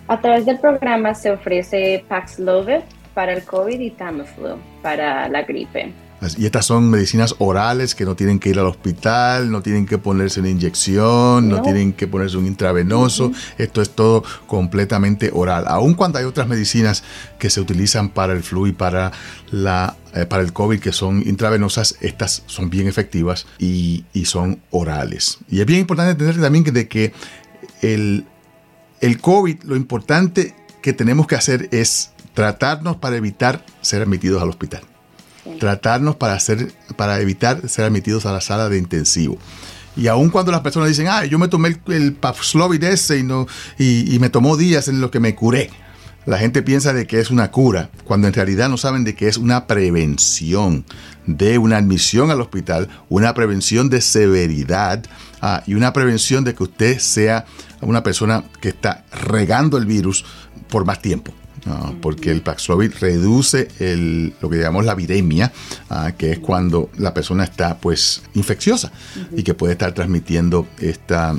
A 0.07 0.21
través 0.21 0.45
del 0.45 0.59
programa 0.59 1.13
se 1.13 1.31
ofrece 1.31 2.05
Paxlovid 2.07 2.81
para 3.13 3.33
el 3.33 3.43
COVID 3.43 3.79
y 3.79 3.91
Tamiflu 3.91 4.57
para 4.81 5.27
la 5.27 5.41
gripe. 5.41 6.06
Y 6.37 6.45
estas 6.45 6.65
son 6.65 6.89
medicinas 6.89 7.35
orales 7.37 7.93
que 7.93 8.03
no 8.03 8.15
tienen 8.15 8.39
que 8.39 8.49
ir 8.49 8.57
al 8.57 8.65
hospital, 8.65 9.51
no 9.51 9.61
tienen 9.61 9.85
que 9.85 9.99
ponerse 9.99 10.39
una 10.39 10.49
inyección, 10.49 11.47
no, 11.47 11.57
no 11.57 11.61
tienen 11.61 11.93
que 11.93 12.07
ponerse 12.07 12.37
un 12.37 12.47
intravenoso. 12.47 13.27
Uh 13.27 13.31
-huh. 13.31 13.53
Esto 13.59 13.81
es 13.81 13.91
todo 13.91 14.23
completamente 14.47 15.29
oral. 15.31 15.65
Aun 15.67 15.93
cuando 15.93 16.17
hay 16.17 16.25
otras 16.25 16.47
medicinas 16.47 17.03
que 17.37 17.49
se 17.49 17.61
utilizan 17.61 18.09
para 18.09 18.33
el 18.33 18.41
flu 18.41 18.65
y 18.67 18.71
para, 18.71 19.11
la, 19.51 19.95
eh, 20.15 20.25
para 20.25 20.41
el 20.41 20.53
COVID 20.53 20.79
que 20.79 20.91
son 20.91 21.21
intravenosas, 21.25 21.95
estas 22.01 22.43
son 22.47 22.69
bien 22.69 22.87
efectivas 22.87 23.45
y, 23.59 24.05
y 24.11 24.25
son 24.25 24.59
orales. 24.71 25.37
Y 25.49 25.59
es 25.59 25.65
bien 25.67 25.81
importante 25.81 26.11
entender 26.11 26.41
también 26.41 26.63
que 26.63 26.71
de 26.71 26.87
que 26.87 27.13
el, 27.81 28.25
el 29.01 29.21
COVID, 29.21 29.63
lo 29.63 29.75
importante 29.75 30.55
que 30.81 30.93
tenemos 30.93 31.27
que 31.27 31.35
hacer 31.35 31.69
es 31.71 32.11
tratarnos 32.33 32.97
para 32.97 33.17
evitar 33.17 33.63
ser 33.81 34.01
admitidos 34.01 34.41
al 34.41 34.49
hospital 34.49 34.81
tratarnos 35.59 36.15
para, 36.15 36.33
hacer, 36.33 36.71
para 36.95 37.19
evitar 37.19 37.67
ser 37.67 37.85
admitidos 37.85 38.25
a 38.25 38.31
la 38.31 38.41
sala 38.41 38.69
de 38.69 38.77
intensivo. 38.77 39.37
Y 39.97 40.07
aun 40.07 40.29
cuando 40.29 40.51
las 40.51 40.61
personas 40.61 40.89
dicen, 40.89 41.07
ah, 41.07 41.25
yo 41.25 41.39
me 41.39 41.47
tomé 41.47 41.69
el, 41.87 42.17
el 42.21 42.83
ese 42.83 43.17
y, 43.17 43.23
no, 43.23 43.47
y, 43.79 44.17
me 44.19 44.29
tomó 44.29 44.55
días 44.55 44.87
en 44.87 45.01
los 45.01 45.09
que 45.09 45.19
me 45.19 45.33
curé. 45.33 45.71
La 46.27 46.37
gente 46.37 46.61
piensa 46.61 46.93
de 46.93 47.07
que 47.07 47.19
es 47.19 47.31
una 47.31 47.51
cura, 47.51 47.89
cuando 48.03 48.27
en 48.27 48.33
realidad 48.33 48.69
no 48.69 48.77
saben 48.77 49.05
de 49.05 49.15
que 49.15 49.27
es 49.27 49.37
una 49.37 49.65
prevención 49.65 50.85
de 51.25 51.57
una 51.57 51.77
admisión 51.77 52.29
al 52.31 52.41
hospital, 52.41 52.89
una 53.09 53.33
prevención 53.33 53.89
de 53.89 54.01
severidad 54.01 55.03
ah, 55.41 55.63
y 55.65 55.73
una 55.73 55.93
prevención 55.93 56.43
de 56.43 56.53
que 56.53 56.63
usted 56.63 56.99
sea 56.99 57.45
una 57.81 58.03
persona 58.03 58.43
que 58.61 58.69
está 58.69 59.05
regando 59.11 59.77
el 59.77 59.85
virus 59.85 60.25
por 60.69 60.85
más 60.85 61.01
tiempo. 61.01 61.33
Uh, 61.65 61.95
porque 62.01 62.31
el 62.31 62.41
Paxlovid 62.41 62.93
reduce 63.01 63.67
el, 63.79 64.33
lo 64.41 64.49
que 64.49 64.57
llamamos 64.57 64.85
la 64.85 64.95
viremia, 64.95 65.51
uh, 65.89 66.15
que 66.17 66.31
es 66.31 66.39
cuando 66.39 66.89
la 66.97 67.13
persona 67.13 67.43
está 67.43 67.77
pues 67.77 68.21
infecciosa 68.35 68.91
y 69.35 69.43
que 69.43 69.53
puede 69.53 69.73
estar 69.73 69.91
transmitiendo 69.93 70.67
esta, 70.79 71.35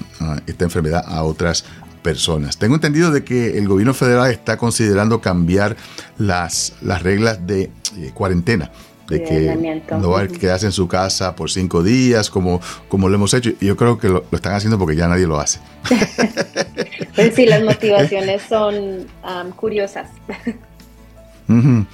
esta 0.46 0.64
enfermedad 0.64 1.04
a 1.06 1.22
otras 1.22 1.64
personas. 2.02 2.58
Tengo 2.58 2.74
entendido 2.74 3.10
de 3.10 3.24
que 3.24 3.58
el 3.58 3.68
gobierno 3.68 3.94
federal 3.94 4.30
está 4.30 4.56
considerando 4.56 5.20
cambiar 5.20 5.76
las, 6.18 6.74
las 6.82 7.02
reglas 7.02 7.46
de 7.46 7.70
eh, 7.96 8.10
cuarentena 8.12 8.70
de 9.08 9.22
que 9.22 9.82
no 9.98 10.10
va 10.10 10.22
a 10.22 10.28
quedarse 10.28 10.66
en 10.66 10.72
su 10.72 10.86
casa 10.86 11.34
por 11.34 11.50
cinco 11.50 11.82
días, 11.82 12.30
como, 12.30 12.60
como 12.88 13.08
lo 13.08 13.14
hemos 13.14 13.32
hecho. 13.34 13.50
Yo 13.60 13.76
creo 13.76 13.98
que 13.98 14.08
lo, 14.08 14.24
lo 14.30 14.36
están 14.36 14.54
haciendo 14.54 14.78
porque 14.78 14.96
ya 14.96 15.08
nadie 15.08 15.26
lo 15.26 15.40
hace. 15.40 15.60
pues 17.14 17.34
sí, 17.34 17.46
las 17.46 17.62
motivaciones 17.62 18.42
son 18.48 18.74
um, 18.74 19.50
curiosas. 19.56 20.08
uh 21.48 21.52
-huh. 21.52 21.86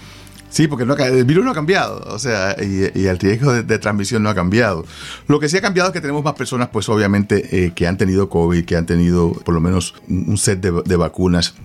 Sí, 0.48 0.68
porque 0.68 0.84
no, 0.84 0.94
el 0.94 1.24
virus 1.24 1.44
no 1.44 1.50
ha 1.50 1.54
cambiado, 1.54 2.14
o 2.14 2.18
sea, 2.20 2.54
y, 2.62 2.96
y 2.96 3.06
el 3.06 3.18
riesgo 3.18 3.52
de, 3.52 3.64
de, 3.64 3.76
transmisión 3.80 4.22
no 4.22 4.28
ha 4.30 4.36
cambiado. 4.36 4.84
Lo 5.26 5.40
que 5.40 5.48
sí 5.48 5.56
ha 5.56 5.60
cambiado 5.60 5.88
es 5.88 5.92
que 5.92 6.00
tenemos 6.00 6.22
más 6.22 6.34
personas, 6.34 6.68
pues 6.68 6.88
obviamente, 6.88 7.64
eh, 7.64 7.72
que 7.74 7.88
han 7.88 7.96
tenido 7.96 8.28
COVID, 8.28 8.64
que 8.64 8.76
han 8.76 8.86
tenido 8.86 9.32
por 9.32 9.52
lo 9.52 9.60
menos 9.60 9.96
un 10.08 10.38
set 10.38 10.60
de, 10.60 10.80
de 10.84 10.94
vacunas, 10.94 11.56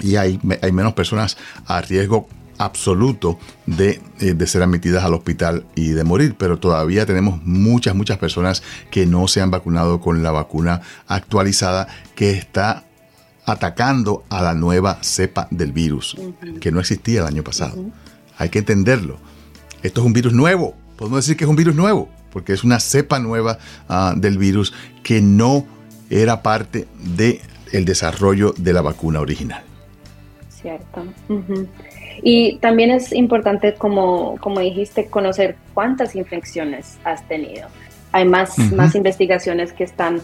y 0.00 0.16
hay, 0.16 0.40
hay 0.62 0.72
menos 0.72 0.94
personas 0.94 1.36
a 1.66 1.82
riesgo 1.82 2.26
absoluto 2.58 3.38
de, 3.66 4.00
eh, 4.20 4.34
de, 4.34 4.46
ser 4.46 4.62
admitidas 4.62 5.04
al 5.04 5.14
hospital 5.14 5.64
y 5.74 5.88
de 5.88 6.04
morir, 6.04 6.36
pero 6.38 6.58
todavía 6.58 7.06
tenemos 7.06 7.42
muchas, 7.44 7.94
muchas 7.94 8.18
personas 8.18 8.62
que 8.90 9.06
no 9.06 9.28
se 9.28 9.40
han 9.40 9.50
vacunado 9.50 10.00
con 10.00 10.22
la 10.22 10.30
vacuna 10.30 10.82
actualizada 11.06 11.88
que 12.14 12.30
está 12.30 12.84
atacando 13.46 14.24
a 14.30 14.42
la 14.42 14.54
nueva 14.54 14.98
cepa 15.02 15.48
del 15.50 15.72
virus, 15.72 16.14
uh 16.14 16.32
-huh. 16.40 16.58
que 16.58 16.72
no 16.72 16.80
existía 16.80 17.20
el 17.20 17.26
año 17.26 17.42
pasado. 17.42 17.76
Uh 17.76 17.86
-huh. 17.86 17.92
Hay 18.38 18.48
que 18.48 18.58
entenderlo. 18.58 19.18
Esto 19.82 20.00
es 20.00 20.06
un 20.06 20.12
virus 20.12 20.32
nuevo, 20.32 20.74
podemos 20.96 21.18
decir 21.18 21.36
que 21.36 21.44
es 21.44 21.50
un 21.50 21.56
virus 21.56 21.74
nuevo, 21.74 22.08
porque 22.32 22.52
es 22.52 22.64
una 22.64 22.80
cepa 22.80 23.18
nueva 23.18 23.58
uh, 23.88 24.18
del 24.18 24.38
virus 24.38 24.72
que 25.02 25.20
no 25.20 25.66
era 26.10 26.42
parte 26.42 26.88
del 26.98 27.40
de 27.70 27.84
desarrollo 27.84 28.54
de 28.56 28.72
la 28.72 28.82
vacuna 28.82 29.20
original. 29.20 29.62
Cierto. 30.48 31.04
-huh. 31.28 31.68
Y 32.22 32.56
también 32.58 32.90
es 32.90 33.12
importante, 33.12 33.74
como, 33.74 34.36
como 34.40 34.60
dijiste, 34.60 35.06
conocer 35.06 35.56
cuántas 35.74 36.14
infecciones 36.14 36.98
has 37.04 37.26
tenido. 37.28 37.68
Hay 38.12 38.24
más, 38.26 38.58
uh 38.58 38.62
-huh. 38.62 38.76
más 38.76 38.94
investigaciones 38.94 39.72
que 39.72 39.84
están 39.84 40.16
uh, 40.16 40.20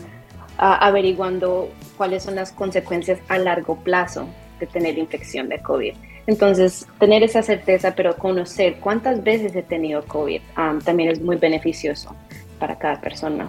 averiguando 0.58 1.68
cuáles 1.96 2.22
son 2.22 2.36
las 2.36 2.52
consecuencias 2.52 3.18
a 3.28 3.38
largo 3.38 3.76
plazo 3.76 4.28
de 4.60 4.66
tener 4.66 4.98
infección 4.98 5.48
de 5.48 5.58
COVID. 5.60 5.94
Entonces, 6.26 6.86
tener 6.98 7.22
esa 7.22 7.42
certeza, 7.42 7.94
pero 7.94 8.16
conocer 8.16 8.76
cuántas 8.80 9.24
veces 9.24 9.54
he 9.56 9.62
tenido 9.62 10.04
COVID 10.04 10.40
um, 10.56 10.78
también 10.80 11.10
es 11.10 11.20
muy 11.20 11.36
beneficioso 11.36 12.14
para 12.58 12.78
cada 12.78 13.00
persona. 13.00 13.48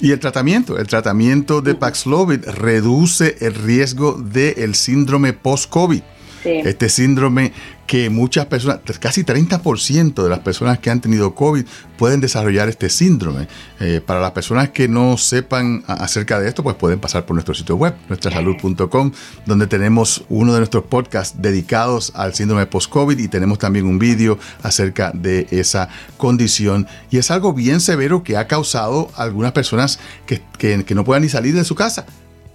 Y 0.00 0.12
el 0.12 0.20
tratamiento, 0.20 0.78
el 0.78 0.86
tratamiento 0.86 1.60
de 1.60 1.74
Paxlovid 1.74 2.44
reduce 2.44 3.36
el 3.40 3.54
riesgo 3.54 4.12
del 4.12 4.76
síndrome 4.76 5.32
post-COVID. 5.32 6.02
Este 6.44 6.88
síndrome 6.88 7.52
que 7.88 8.10
muchas 8.10 8.44
personas, 8.46 8.80
casi 9.00 9.24
30% 9.24 10.22
de 10.22 10.28
las 10.28 10.40
personas 10.40 10.78
que 10.78 10.90
han 10.90 11.00
tenido 11.00 11.34
COVID 11.34 11.64
pueden 11.96 12.20
desarrollar 12.20 12.68
este 12.68 12.90
síndrome. 12.90 13.48
Eh, 13.80 14.02
para 14.04 14.20
las 14.20 14.32
personas 14.32 14.68
que 14.68 14.88
no 14.88 15.16
sepan 15.16 15.82
acerca 15.86 16.38
de 16.38 16.48
esto, 16.48 16.62
pues 16.62 16.76
pueden 16.76 17.00
pasar 17.00 17.24
por 17.24 17.34
nuestro 17.34 17.54
sitio 17.54 17.76
web, 17.76 17.94
nuestrasalud.com, 18.08 19.12
donde 19.46 19.66
tenemos 19.66 20.22
uno 20.28 20.52
de 20.52 20.58
nuestros 20.58 20.84
podcasts 20.84 21.40
dedicados 21.40 22.12
al 22.14 22.34
síndrome 22.34 22.66
post-COVID 22.66 23.18
y 23.18 23.28
tenemos 23.28 23.58
también 23.58 23.86
un 23.86 23.98
vídeo 23.98 24.38
acerca 24.62 25.10
de 25.14 25.46
esa 25.50 25.88
condición. 26.18 26.86
Y 27.10 27.16
es 27.16 27.30
algo 27.30 27.54
bien 27.54 27.80
severo 27.80 28.22
que 28.22 28.36
ha 28.36 28.46
causado 28.46 29.10
a 29.16 29.22
algunas 29.22 29.52
personas 29.52 29.98
que, 30.26 30.42
que 30.58 30.94
no 30.94 31.04
puedan 31.04 31.22
ni 31.22 31.30
salir 31.30 31.54
de 31.54 31.64
su 31.64 31.74
casa 31.74 32.04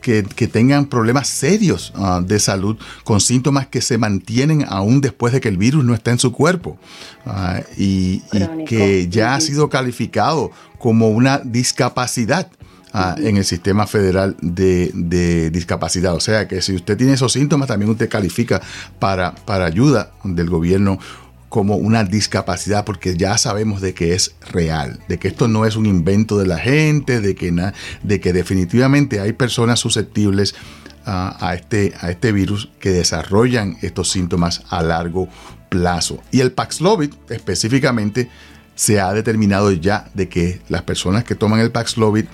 que, 0.03 0.23
que, 0.23 0.47
tengan 0.47 0.85
problemas 0.85 1.27
serios 1.27 1.91
uh, 1.97 2.21
de 2.21 2.37
salud 2.39 2.77
con 3.03 3.19
síntomas 3.19 3.65
que 3.65 3.81
se 3.81 3.97
mantienen 3.97 4.65
aún 4.67 5.01
después 5.01 5.33
de 5.33 5.41
que 5.41 5.49
el 5.49 5.57
virus 5.57 5.83
no 5.83 5.95
está 5.95 6.11
en 6.11 6.19
su 6.19 6.31
cuerpo 6.31 6.77
uh, 7.25 7.63
y, 7.75 8.21
y, 8.31 8.65
que 8.65 9.07
ya 9.09 9.33
ha 9.33 9.41
sido 9.41 9.69
calificado 9.69 10.51
como 10.77 11.09
una 11.09 11.39
discapacidad. 11.39 12.51
Uh, 12.95 13.19
en 13.25 13.37
el 13.37 13.43
sistema 13.43 13.87
federal 13.87 14.37
de, 14.39 14.91
de, 14.93 15.49
discapacidad. 15.49 16.13
O 16.13 16.19
sea 16.19 16.47
que 16.47 16.61
si 16.61 16.75
usted 16.75 16.95
tiene 16.95 17.13
esos 17.13 17.33
síntomas, 17.33 17.67
también 17.67 17.89
usted 17.89 18.07
califica 18.07 18.61
para, 18.99 19.33
para 19.33 19.65
ayuda 19.65 20.11
del 20.23 20.47
gobierno 20.47 20.99
como 21.53 21.75
una 21.75 22.03
discapacidad 22.03 22.83
porque 22.83 23.15
ya 23.15 23.37
sabemos 23.37 23.79
de 23.79 23.93
que 23.93 24.15
es 24.15 24.33
real, 24.49 24.99
de 25.07 25.19
que 25.19 25.27
esto 25.27 25.47
no 25.47 25.67
es 25.67 25.75
un 25.75 25.85
invento 25.85 26.39
de 26.39 26.47
la 26.47 26.57
gente, 26.57 27.21
de 27.21 27.35
que, 27.35 27.53
de 28.01 28.19
que 28.19 28.33
definitivamente 28.33 29.19
hay 29.19 29.33
personas 29.33 29.79
susceptibles 29.79 30.55
a, 31.05 31.53
este, 31.53 31.93
a 31.99 32.09
este 32.09 32.31
virus 32.31 32.71
que 32.79 32.89
desarrollan 32.89 33.77
estos 33.83 34.09
síntomas 34.09 34.63
a 34.69 34.81
largo 34.81 35.29
plazo. 35.69 36.23
Y 36.31 36.39
el 36.39 36.53
Paxlovid 36.53 37.13
específicamente 37.29 38.31
se 38.73 38.99
ha 38.99 39.13
determinado 39.13 39.71
ya 39.73 40.09
de 40.15 40.29
que 40.29 40.59
las 40.69 40.81
personas 40.81 41.23
que 41.23 41.35
toman 41.35 41.59
el 41.59 41.69
Paxlovid 41.69 42.25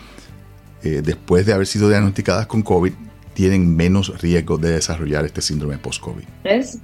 eh, 0.81 1.01
después 1.03 1.45
de 1.45 1.51
haber 1.51 1.67
sido 1.67 1.89
diagnosticadas 1.89 2.47
con 2.47 2.61
COVID 2.61 2.93
tienen 3.39 3.73
menos 3.73 4.21
riesgo 4.21 4.57
de 4.57 4.71
desarrollar 4.71 5.23
este 5.23 5.41
síndrome 5.41 5.77
post-COVID? 5.77 6.25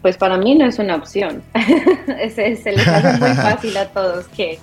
Pues 0.02 0.16
para 0.16 0.38
mí 0.38 0.56
no 0.56 0.66
es 0.66 0.80
una 0.80 0.96
opción. 0.96 1.44
se, 2.34 2.56
se, 2.56 2.72
les 2.72 2.88
hace 2.88 3.20
muy 3.20 3.36
fácil 3.36 3.76
a 3.76 3.90
todos 3.90 4.26
que, 4.30 4.58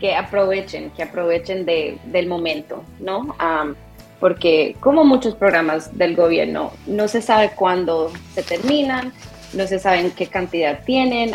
que 0.00 0.14
aprovechen, 0.14 0.90
que 0.96 1.02
aprovechen 1.02 1.66
de, 1.66 1.98
del 2.06 2.26
momento, 2.26 2.82
¿no? 3.00 3.18
Um, 3.18 3.74
porque 4.18 4.76
como 4.80 5.04
muchos 5.04 5.34
programas 5.34 5.98
del 5.98 6.16
gobierno, 6.16 6.72
no 6.86 7.06
se 7.06 7.20
sabe 7.20 7.50
cuándo 7.54 8.10
se 8.34 8.42
terminan, 8.42 9.12
no 9.52 9.66
se 9.66 9.78
sabe 9.78 10.10
qué 10.16 10.28
cantidad 10.28 10.84
tienen 10.86 11.32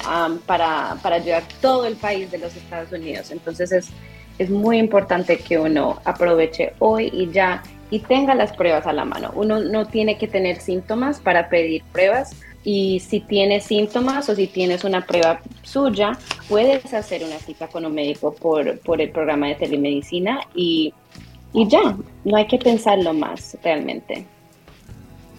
para, 0.48 0.98
para 1.04 1.18
ayudar 1.18 1.44
todo 1.62 1.86
el 1.86 1.96
país 1.96 2.32
de 2.32 2.40
los 2.40 2.56
Estados 2.56 2.92
Unidos. 2.92 3.30
Entonces 3.30 3.72
es, 3.72 3.90
es 4.40 4.50
muy 4.50 4.80
importante 4.80 5.38
que 5.38 5.60
uno 5.60 6.02
aproveche 6.06 6.74
hoy 6.80 7.12
y 7.14 7.30
ya 7.30 7.62
y 7.92 8.00
tenga 8.00 8.34
las 8.34 8.54
pruebas 8.54 8.88
a 8.88 8.94
la 8.94 9.06
mano. 9.06 9.32
Uno 9.36 9.60
no 9.60 9.86
tiene 9.86 10.18
que 10.18 10.28
tener 10.28 10.60
síntomas 10.60 11.20
para 11.20 11.50
pedir 11.50 11.84
pruebas 11.92 12.36
y 12.64 13.02
si 13.02 13.20
tienes 13.20 13.66
síntomas 13.66 14.30
o 14.30 14.36
si 14.36 14.48
tienes 14.48 14.84
una 14.84 15.06
prueba 15.06 15.42
suya, 15.62 16.18
puedes 16.48 16.94
hacer 16.94 17.24
una 17.24 17.38
cita 17.38 17.68
con 17.68 17.86
un 17.86 17.94
médico 17.94 18.34
por, 18.34 18.80
por 18.80 19.02
el 19.02 19.12
programa 19.12 19.48
de 19.48 19.56
telemedicina 19.56 20.40
y, 20.56 20.94
y 21.54 21.68
ya, 21.68 21.98
no 22.24 22.38
hay 22.38 22.48
que 22.48 22.58
pensarlo 22.58 23.14
más 23.14 23.58
realmente. 23.64 24.26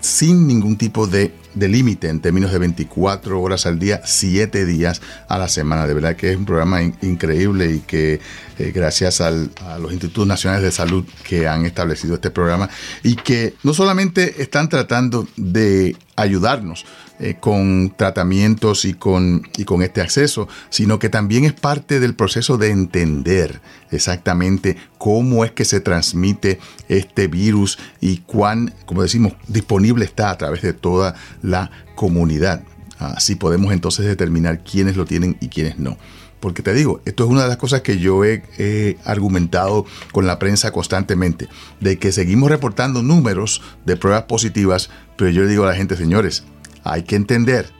sin 0.00 0.46
ningún 0.46 0.76
tipo 0.76 1.06
de, 1.06 1.32
límite 1.54 2.08
en 2.08 2.20
términos 2.20 2.52
de 2.52 2.58
24 2.58 3.40
horas 3.40 3.66
al 3.66 3.78
día, 3.78 4.00
7 4.04 4.64
días 4.64 5.02
a 5.28 5.38
la 5.38 5.48
semana. 5.48 5.86
De 5.86 5.94
verdad 5.94 6.16
que 6.16 6.30
es 6.30 6.36
un 6.36 6.46
programa 6.46 6.82
increíble 6.82 7.72
y 7.72 7.80
que 7.80 8.20
eh, 8.58 8.72
gracias 8.74 9.20
a 9.20 9.30
los 9.30 9.92
Institutos 9.92 10.26
Nacionales 10.26 10.62
de 10.62 10.72
Salud 10.72 11.04
que 11.24 11.48
han 11.48 11.66
establecido 11.66 12.14
este 12.14 12.30
programa 12.30 12.68
y 13.02 13.16
que 13.16 13.54
no 13.62 13.74
solamente 13.74 14.42
están 14.42 14.68
tratando 14.68 15.26
de 15.36 15.96
ayudarnos 16.16 16.84
eh, 17.22 17.36
con 17.38 17.92
tratamientos 17.96 18.86
y 18.86 18.94
con, 18.94 19.46
y 19.58 19.64
con 19.64 19.82
este 19.82 20.00
acceso, 20.00 20.48
sino 20.70 20.98
que 20.98 21.10
también 21.10 21.44
es 21.44 21.52
parte 21.52 22.00
del 22.00 22.14
proceso 22.14 22.56
de 22.56 22.70
entender 22.70 23.60
exactamente 23.90 24.78
cómo 24.96 25.44
es 25.44 25.50
que 25.50 25.66
se 25.66 25.80
transmite 25.80 26.60
este 26.88 27.26
virus 27.26 27.78
y 28.00 28.18
cuán, 28.18 28.74
como 28.86 29.02
decimos, 29.02 29.34
disponible 29.48 30.06
está 30.06 30.30
a 30.30 30.38
través 30.38 30.62
de 30.62 30.72
toda 30.72 31.14
la 31.42 31.70
comunidad. 31.94 32.62
Así 32.98 33.34
podemos 33.34 33.74
entonces 33.74 34.06
determinar 34.06 34.64
quiénes 34.64 34.96
lo 34.96 35.04
tienen 35.04 35.36
y 35.40 35.48
quiénes 35.48 35.78
no. 35.78 35.98
Porque 36.40 36.62
te 36.62 36.72
digo, 36.72 37.02
esto 37.04 37.24
es 37.24 37.30
una 37.30 37.42
de 37.42 37.48
las 37.48 37.58
cosas 37.58 37.82
que 37.82 37.98
yo 37.98 38.24
he, 38.24 38.96
argumentado 39.04 39.84
con 40.10 40.26
la 40.26 40.38
prensa 40.38 40.72
constantemente, 40.72 41.48
de 41.80 41.98
que 41.98 42.12
seguimos 42.12 42.50
reportando 42.50 43.02
números 43.02 43.60
de 43.84 43.96
pruebas 43.96 44.22
positivas, 44.22 44.88
pero 45.16 45.30
yo 45.30 45.42
le 45.42 45.48
digo 45.48 45.64
a 45.64 45.68
la 45.68 45.74
gente, 45.74 45.96
señores, 45.96 46.44
hay 46.90 47.04
que 47.04 47.14
entender 47.14 47.70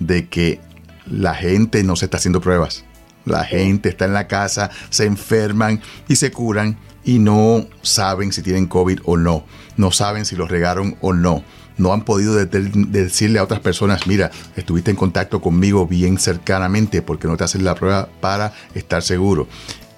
de 0.00 0.28
que 0.28 0.60
la 1.08 1.34
gente 1.34 1.84
no 1.84 1.94
se 1.94 2.06
está 2.06 2.16
haciendo 2.16 2.40
pruebas. 2.40 2.84
La 3.24 3.44
gente 3.44 3.88
está 3.88 4.06
en 4.06 4.12
la 4.12 4.26
casa, 4.26 4.70
se 4.90 5.04
enferman 5.04 5.80
y 6.08 6.16
se 6.16 6.32
curan 6.32 6.76
y 7.04 7.20
no 7.20 7.68
saben 7.82 8.32
si 8.32 8.42
tienen 8.42 8.66
COVID 8.66 9.00
o 9.04 9.16
no. 9.16 9.44
No 9.76 9.92
saben 9.92 10.24
si 10.24 10.34
los 10.34 10.50
regaron 10.50 10.96
o 11.00 11.12
no. 11.12 11.44
No 11.78 11.92
han 11.92 12.02
podido 12.02 12.34
decirle 12.34 13.38
a 13.38 13.44
otras 13.44 13.60
personas, 13.60 14.08
mira, 14.08 14.32
estuviste 14.56 14.90
en 14.90 14.96
contacto 14.96 15.40
conmigo 15.40 15.86
bien 15.86 16.18
cercanamente 16.18 17.02
porque 17.02 17.28
no 17.28 17.36
te 17.36 17.44
hacen 17.44 17.64
la 17.64 17.76
prueba 17.76 18.08
para 18.20 18.52
estar 18.74 19.02
seguro. 19.02 19.46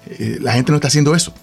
Eh, 0.05 0.37
la 0.41 0.53
gente 0.53 0.71
no 0.71 0.75
está 0.75 0.89
haciendo 0.89 1.15
eso. 1.15 1.33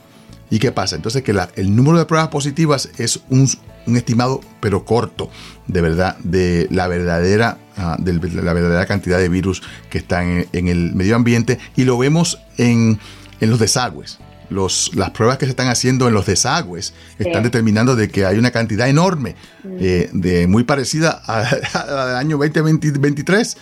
¿Y 0.48 0.60
qué 0.60 0.70
pasa? 0.70 0.94
Entonces 0.94 1.24
que 1.24 1.34
el 1.56 1.74
número 1.74 1.98
de 1.98 2.04
pruebas 2.04 2.28
positivas 2.28 2.88
es 2.98 3.20
un, 3.30 3.48
estimado, 3.94 4.40
pero 4.60 4.84
corto, 4.84 5.30
de 5.68 5.80
verdad, 5.80 6.16
de 6.18 6.66
la 6.70 6.88
verdadera, 6.88 7.58
ah, 7.76 7.96
de 7.98 8.14
la 8.14 8.52
verdadera 8.52 8.86
cantidad 8.86 9.18
de 9.18 9.28
virus 9.28 9.62
que 9.90 9.98
están 9.98 10.46
en, 10.52 10.68
el 10.68 10.94
medio 10.94 11.14
ambiente 11.14 11.58
y 11.76 11.84
lo 11.84 11.96
vemos 11.98 12.40
en, 12.58 12.98
los 13.40 13.60
desagües. 13.60 14.18
Los, 14.48 14.92
las 14.94 15.10
pruebas 15.10 15.38
que 15.38 15.46
se 15.46 15.50
están 15.50 15.68
haciendo 15.68 16.06
en 16.06 16.14
los 16.14 16.24
desagües 16.24 16.94
están 17.18 17.42
determinando 17.42 17.96
de 17.96 18.08
que 18.08 18.24
hay 18.24 18.38
una 18.38 18.52
cantidad 18.52 18.88
enorme, 18.88 19.34
eh, 19.64 20.08
de, 20.12 20.46
muy 20.46 20.64
parecida 20.64 21.10
al 21.26 22.16
año 22.16 22.38
2023 22.38 23.56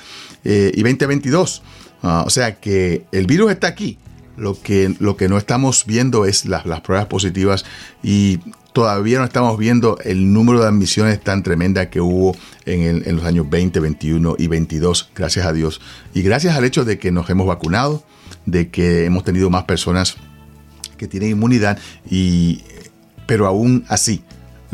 eh, 0.44 0.72
y 0.74 0.82
2022. 0.82 1.62
Ah, 2.02 2.22
o 2.26 2.30
sea 2.30 2.56
que 2.56 3.06
el 3.12 3.26
virus 3.26 3.50
está 3.50 3.66
aquí, 3.66 3.98
lo 4.37 4.60
que, 4.60 4.94
lo 4.98 5.16
que 5.16 5.28
no 5.28 5.38
estamos 5.38 5.84
viendo 5.87 6.24
es 6.24 6.44
las, 6.44 6.64
pruebas 6.82 7.06
positivas 7.06 7.64
y 8.02 8.40
todavía 8.74 9.18
no 9.20 9.24
estamos 9.24 9.56
viendo 9.56 9.98
el 10.04 10.32
número 10.32 10.60
de 10.60 10.66
admisiones 10.66 11.20
tan 11.20 11.44
tremenda 11.44 11.90
que 11.90 12.00
hubo 12.00 12.37
en, 12.66 13.02
en, 13.06 13.16
los 13.16 13.24
años 13.24 13.48
20, 13.48 13.78
21 13.78 14.34
y 14.37 14.48
22, 14.48 15.10
gracias 15.14 15.46
a 15.46 15.52
Dios. 15.52 15.80
Y 16.12 16.22
gracias 16.22 16.56
al 16.56 16.64
hecho 16.64 16.84
de 16.84 16.98
que 16.98 17.12
nos 17.12 17.30
hemos 17.30 17.46
vacunado, 17.46 18.02
de 18.46 18.70
que 18.70 19.04
hemos 19.04 19.22
tenido 19.22 19.48
más 19.48 19.62
personas 19.62 20.16
que 20.98 21.06
tienen 21.06 21.30
inmunidad, 21.30 21.78
y, 22.10 22.62
pero 23.26 23.46
aún 23.46 23.84
así 23.88 24.24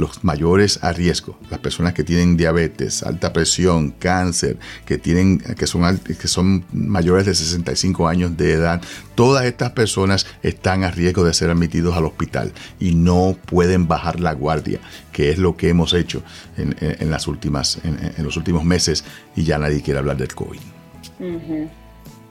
los 0.00 0.24
mayores 0.24 0.82
a 0.82 0.92
riesgo, 0.92 1.38
las 1.50 1.60
personas 1.60 1.92
que 1.92 2.02
tienen 2.02 2.36
diabetes, 2.36 3.02
alta 3.02 3.32
presión, 3.32 3.90
cáncer, 3.90 4.56
que, 4.86 4.98
tienen, 4.98 5.38
que, 5.38 5.66
son, 5.66 5.98
que 5.98 6.26
son 6.26 6.64
mayores 6.72 7.26
de 7.26 7.34
65 7.34 8.08
años 8.08 8.36
de 8.36 8.52
edad, 8.52 8.80
todas 9.14 9.44
estas 9.44 9.72
personas 9.72 10.26
están 10.42 10.82
a 10.84 10.90
riesgo 10.90 11.22
de 11.22 11.34
ser 11.34 11.50
admitidos 11.50 11.96
al 11.96 12.06
hospital 12.06 12.52
y 12.80 12.94
no 12.94 13.36
pueden 13.46 13.86
bajar 13.86 14.18
la 14.18 14.32
guardia, 14.32 14.80
que 15.12 15.30
es 15.30 15.38
lo 15.38 15.56
que 15.56 15.68
hemos 15.68 15.92
hecho 15.92 16.22
en, 16.56 17.10
las 17.10 17.28
últimas, 17.28 17.78
en, 17.84 18.24
los 18.24 18.36
últimos 18.36 18.64
meses 18.64 19.04
y 19.36 19.44
ya 19.44 19.58
nadie 19.58 19.82
quiere 19.82 19.98
hablar 19.98 20.16
del 20.16 20.34
COVID. 20.34 20.60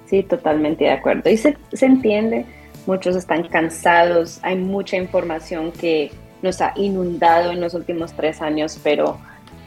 Sí, 0.08 0.24
totalmente 0.24 0.86
de 0.86 0.92
acuerdo. 0.92 1.30
Y 1.30 1.38
se, 1.38 1.56
se 1.72 1.86
entiende, 1.86 2.46
muchos 2.88 3.16
están 3.16 3.48
cansados, 3.48 4.40
hay 4.42 4.56
mucha 4.56 4.98
información 4.98 5.72
que 5.72 6.12
nos 6.42 6.62
ha 6.62 6.74
inundado 6.76 7.52
en 7.52 7.62
los 7.62 7.74
últimos 7.74 8.14
tres 8.14 8.42
años, 8.42 8.78
pero 8.84 9.20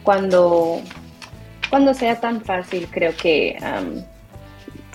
cuando, 0.02 0.80
cuando 1.70 1.94
sea 1.94 2.20
tan 2.20 2.42
fácil, 2.42 2.88
creo 2.90 3.16
que 3.16 3.58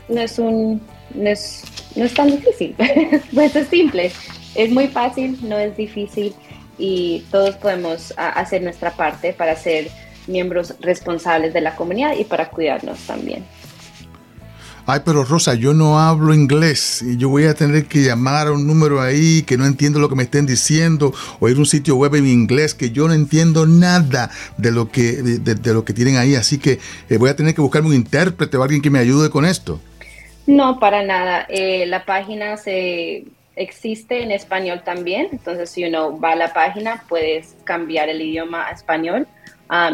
no, 0.10 0.22
es 0.22 0.40
un, 0.40 0.82
no, 1.14 1.30
es, 1.30 1.64
no 1.96 2.06
es 2.06 2.14
tan 2.14 2.32
difícil, 2.32 2.76
pues 3.34 3.56
es 3.56 3.68
simple, 3.68 4.12
es 4.56 4.72
muy 4.72 4.88
fácil, 4.88 5.38
no 5.42 5.58
es 5.58 5.76
difícil 5.78 6.34
y 6.78 7.26
todos 7.32 7.56
podemos 7.56 8.14
hacer 8.18 8.62
nuestra 8.62 8.92
parte 8.92 9.34
para 9.34 9.56
ser 9.56 9.90
miembros 10.28 10.76
responsables 10.80 11.54
de 11.54 11.62
la 11.62 11.76
comunidad 11.76 12.14
y 12.18 12.24
para 12.24 12.50
cuidarnos 12.50 13.00
también 13.08 13.46
ay, 14.88 15.02
pero 15.06 15.26
Rosa, 15.26 15.54
yo 15.54 15.74
no 15.74 16.00
hablo 16.00 16.34
inglés 16.34 17.04
y 17.06 17.18
yo 17.18 17.28
voy 17.28 17.44
a 17.44 17.54
tener 17.54 17.86
que 17.86 18.00
llamar 18.00 18.48
a 18.48 18.54
un 18.54 18.66
número 18.66 19.02
ahí 19.02 19.44
que 19.44 19.58
no 19.58 19.66
entiendo 19.66 20.00
lo 20.00 20.08
que 20.08 20.16
me 20.16 20.24
estén 20.24 20.46
diciendo 20.46 21.14
o 21.40 21.50
ir 21.50 21.58
a 21.58 21.60
un 21.60 21.66
sitio 21.66 21.98
web 21.98 22.16
en 22.16 22.26
inglés 22.26 22.74
que 22.74 22.92
yo 22.92 23.08
no 23.08 23.14
entiendo 23.14 23.66
nada 23.66 24.32
de 24.58 24.72
lo 24.72 24.90
que, 24.90 25.22
de, 25.22 25.74
lo 25.74 25.84
que 25.84 25.94
tienen 25.94 26.16
ahí, 26.16 26.36
así 26.36 26.58
que 26.58 26.80
eh, 27.10 27.18
voy 27.18 27.30
a 27.30 27.36
tener 27.36 27.54
que 27.54 27.62
buscarme 27.62 27.90
un 27.90 27.96
intérprete 27.96 28.56
o 28.56 28.64
alguien 28.64 28.82
que 28.82 28.90
me 28.90 29.00
ayude 29.00 29.30
con 29.30 29.46
esto. 29.46 29.82
No, 30.48 30.80
para 30.80 31.04
nada. 31.04 31.46
Eh, 31.50 31.86
la 31.88 32.06
página 32.06 32.56
se 32.56 33.26
existe 33.58 34.24
en 34.24 34.32
español 34.32 34.84
también, 34.86 35.28
entonces 35.34 35.70
si 35.70 35.84
uno 35.84 36.18
va 36.18 36.32
a 36.32 36.36
la 36.38 36.54
página 36.54 37.04
puedes 37.10 37.56
cambiar 37.66 38.08
el 38.08 38.22
idioma 38.22 38.68
a 38.68 38.72
español 38.72 39.28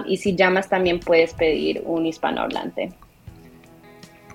y 0.06 0.18
si 0.18 0.36
llamas 0.36 0.70
también 0.70 1.00
puedes 1.00 1.34
pedir 1.34 1.82
un 1.86 2.06
hispanohablante. 2.06 2.92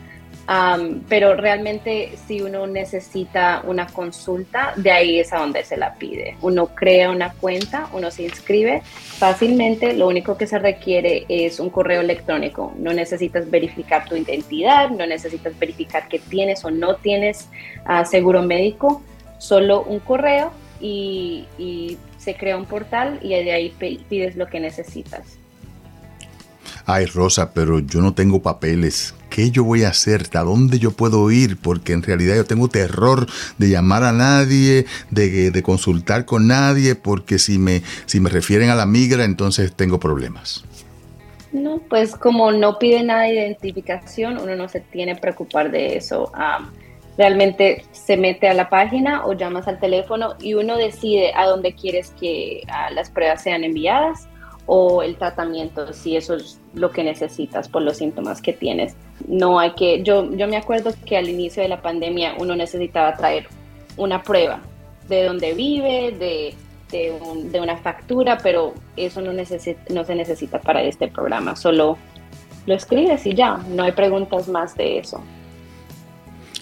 pero 1.08 1.34
realmente 1.34 2.12
si 2.26 2.42
uno 2.42 2.66
necesita 2.66 3.62
una 3.64 3.86
consulta, 3.86 4.74
de 4.76 4.90
ahí 4.90 5.18
es 5.18 5.32
a 5.32 5.38
donde 5.38 5.64
se 5.64 5.78
la 5.78 5.94
pide. 5.94 6.36
Uno 6.42 6.66
crea 6.74 7.10
una 7.10 7.32
cuenta, 7.32 7.88
uno 7.94 8.10
se 8.10 8.24
inscribe 8.24 8.82
fácilmente, 8.84 9.94
lo 9.94 10.08
único 10.08 10.36
que 10.36 10.46
se 10.46 10.58
requiere 10.58 11.24
es 11.30 11.58
un 11.58 11.70
correo 11.70 12.02
electrónico. 12.02 12.74
No 12.76 12.92
necesitas 12.92 13.50
verificar 13.50 14.06
tu 14.06 14.14
identidad, 14.14 14.90
no 14.90 15.06
necesitas 15.06 15.58
verificar 15.58 16.06
que 16.06 16.18
tienes 16.18 16.64
o 16.66 16.70
no 16.70 16.96
tienes 16.96 17.48
ah, 17.86 18.04
seguro 18.04 18.42
médico, 18.42 19.02
solo 19.38 19.84
un 19.84 20.00
correo 20.00 20.52
y, 20.80 21.46
y 21.56 21.96
se 22.20 22.37
crea 22.37 22.56
un 22.56 22.66
portal 22.66 23.18
y 23.22 23.30
de 23.30 23.52
ahí 23.52 23.74
pides 24.09 24.37
lo 24.37 24.46
que 24.46 24.61
necesitas. 24.61 25.38
Ay, 26.87 27.06
Rosa, 27.06 27.52
pero 27.52 27.78
yo 27.78 28.00
no 28.00 28.14
tengo 28.14 28.42
papeles. 28.42 29.14
¿Qué 29.28 29.50
yo 29.50 29.64
voy 29.64 29.85
a 29.85 29.90
hacer? 29.90 30.26
¿A 30.35 30.40
dónde 30.40 30.78
yo 30.78 30.90
puedo 30.90 31.30
ir? 31.30 31.56
Porque 31.56 31.92
en 31.92 32.02
realidad 32.02 32.37
yo 32.37 32.44
tengo 32.44 32.68
terror 32.68 33.26
de 33.59 33.68
llamar 33.68 34.02
a 34.04 34.12
nadie, 34.12 34.87
de, 35.11 35.62
consultar 35.62 36.24
con 36.24 36.46
nadie, 36.46 36.94
porque 36.94 37.38
si 37.38 37.59
me, 37.59 37.83
si 38.06 38.20
me 38.20 38.28
refieren 38.28 38.70
a 38.70 38.74
la 38.74 38.87
migra, 38.87 39.24
entonces 39.24 39.72
tengo 39.72 40.00
problemas. 40.00 40.64
No, 41.52 41.78
pues 41.78 42.16
como 42.16 42.52
no 42.52 42.78
pide 42.78 43.02
nada 43.02 43.22
de 43.22 43.35
identificación, 43.35 44.38
uno 44.38 44.56
no 44.56 44.68
se 44.68 44.80
tiene 44.80 45.14
que 45.14 45.20
preocupar 45.20 45.70
de 45.70 45.96
eso 45.96 46.30
realmente 47.20 47.85
se 47.92 48.16
mete 48.16 48.48
a 48.48 48.54
la 48.54 48.70
página 48.70 49.26
o 49.26 49.35
llamas 49.35 49.68
al 49.68 49.78
teléfono 49.78 50.37
y 50.40 50.54
uno 50.54 50.78
decide 50.78 51.35
a 51.35 51.44
dónde 51.44 51.74
quieres 51.74 52.14
que 52.18 52.62
las 52.94 53.11
pruebas 53.11 53.42
sean 53.42 53.62
enviadas 53.62 54.26
o 54.64 55.02
el 55.02 55.16
tratamiento, 55.16 55.92
si 55.92 56.16
eso 56.16 56.37
es 56.37 56.59
lo 56.72 56.92
que 56.92 57.04
necesitas 57.04 57.68
por 57.68 57.83
los 57.83 57.98
síntomas 57.98 58.40
que 58.40 58.54
tienes. 58.54 58.96
No 59.28 59.59
hay 59.59 59.72
que, 59.72 60.02
yo, 60.02 60.35
yo 60.35 60.48
me 60.48 60.56
acuerdo 60.56 60.92
que 61.04 61.18
al 61.18 61.28
inicio 61.28 61.62
de 61.62 61.68
la 61.68 61.83
pandemia 61.83 62.37
uno 62.38 62.56
necesitaba 62.56 63.14
traer 63.14 63.48
una 63.98 64.22
prueba 64.22 64.61
de 65.06 65.24
dónde 65.24 65.52
vive, 65.52 66.12
de, 66.12 66.54
de, 66.90 67.61
una 67.61 67.76
factura, 67.76 68.38
pero 68.42 68.72
eso 68.96 69.20
no, 69.20 69.33
no 69.33 70.04
se 70.04 70.14
necesita 70.14 70.59
para 70.59 70.83
este 70.85 71.09
programa, 71.09 71.54
solo 71.54 71.98
lo 72.64 72.74
escribes 72.74 73.26
y 73.26 73.35
ya, 73.35 73.59
no 73.68 73.83
hay 73.83 73.92
preguntas 73.92 74.48
más 74.48 74.74
de 74.74 75.00
eso. 75.00 75.22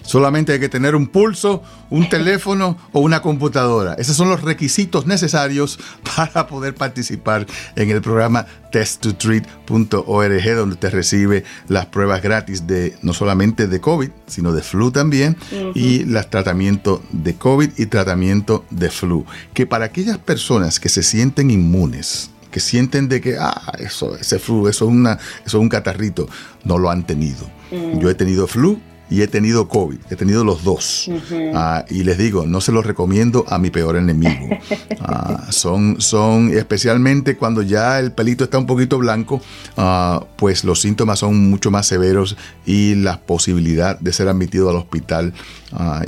Solamente 0.09 0.55
hay 0.55 0.59
que 0.59 0.71
tener 0.71 0.97
un 0.97 1.07
pulso, 1.07 1.62
un 1.90 2.09
teléfono 2.16 2.79
o 2.92 3.01
una 3.01 3.21
computadora. 3.21 3.92
Esos 3.92 4.16
son 4.16 4.31
los 4.31 4.40
requisitos 4.40 5.07
necesarios 5.07 5.79
para 6.16 6.47
poder 6.47 6.75
participar 6.75 7.47
en 7.77 7.90
el 7.90 8.01
programa 8.01 8.47
test2treat.org, 8.73 10.57
donde 10.57 10.77
te 10.77 10.88
recibe 10.88 11.44
las 11.68 11.87
pruebas 11.87 12.23
gratis 12.23 12.66
de 12.66 12.97
no 13.03 13.12
solamente 13.12 13.66
de 13.66 13.81
COVID, 13.83 14.09
sino 14.27 14.53
de 14.53 14.62
flu 14.62 14.90
también, 14.90 15.37
y 15.75 16.05
los 16.05 16.31
tratamientos 16.31 17.01
de 17.11 17.35
COVID 17.35 17.73
y 17.77 17.85
tratamiento 17.87 18.64
de 18.71 18.88
flu. 18.88 19.27
Que 19.53 19.66
para 19.66 19.85
aquellas 19.85 20.16
personas 20.16 20.81
que 20.81 20.88
se 20.88 21.03
sienten 21.03 21.51
inmunes, 21.51 22.31
que 22.51 22.61
sienten 22.61 23.09
de 23.09 23.21
que, 23.21 23.37
ah, 23.38 23.75
eso, 23.79 24.16
ese 24.16 24.38
flu, 24.38 24.68
eso 24.68 24.87
es, 24.87 24.90
una, 24.90 25.18
eso 25.44 25.59
es 25.59 25.62
un 25.62 25.68
catarrito, 25.68 26.31
no 26.64 26.79
lo 26.79 26.88
han 26.88 27.07
tenido. 27.07 27.47
Yo 27.71 28.09
he 28.09 28.14
tenido 28.14 28.47
flu 28.47 28.81
y 29.11 29.23
he 29.23 29.29
tenido 29.29 29.68
COVID, 29.68 29.99
he 30.11 30.16
tenido 30.16 30.44
los 30.44 30.64
dos. 30.64 31.11
Ah, 31.55 31.85
y 31.88 32.05
les 32.05 32.18
digo, 32.18 32.47
no 32.47 32.61
se 32.61 32.73
los 32.73 32.85
recomiendo 32.85 33.44
a 33.49 33.59
mi 33.59 33.71
peor 33.71 33.97
enemigo. 33.97 34.49
Ah, 35.01 35.47
son, 35.51 36.01
son, 36.01 36.51
especialmente 36.51 37.37
cuando 37.37 37.62
ya 37.62 37.99
el 37.99 38.12
pelito 38.12 38.44
está 38.44 38.59
un 38.59 38.66
poquito 38.66 38.99
blanco, 38.99 39.40
ah, 39.77 40.27
pues 40.37 40.64
los 40.64 40.81
síntomas 40.81 41.21
son 41.21 41.49
mucho 41.49 41.71
más 41.71 41.87
severos 41.87 42.37
y 42.66 42.94
la 42.97 43.21
posibilidad 43.21 43.99
de 43.99 44.12
ser 44.12 44.29
admitido 44.29 44.68
al 44.68 44.77
hospital 44.77 45.33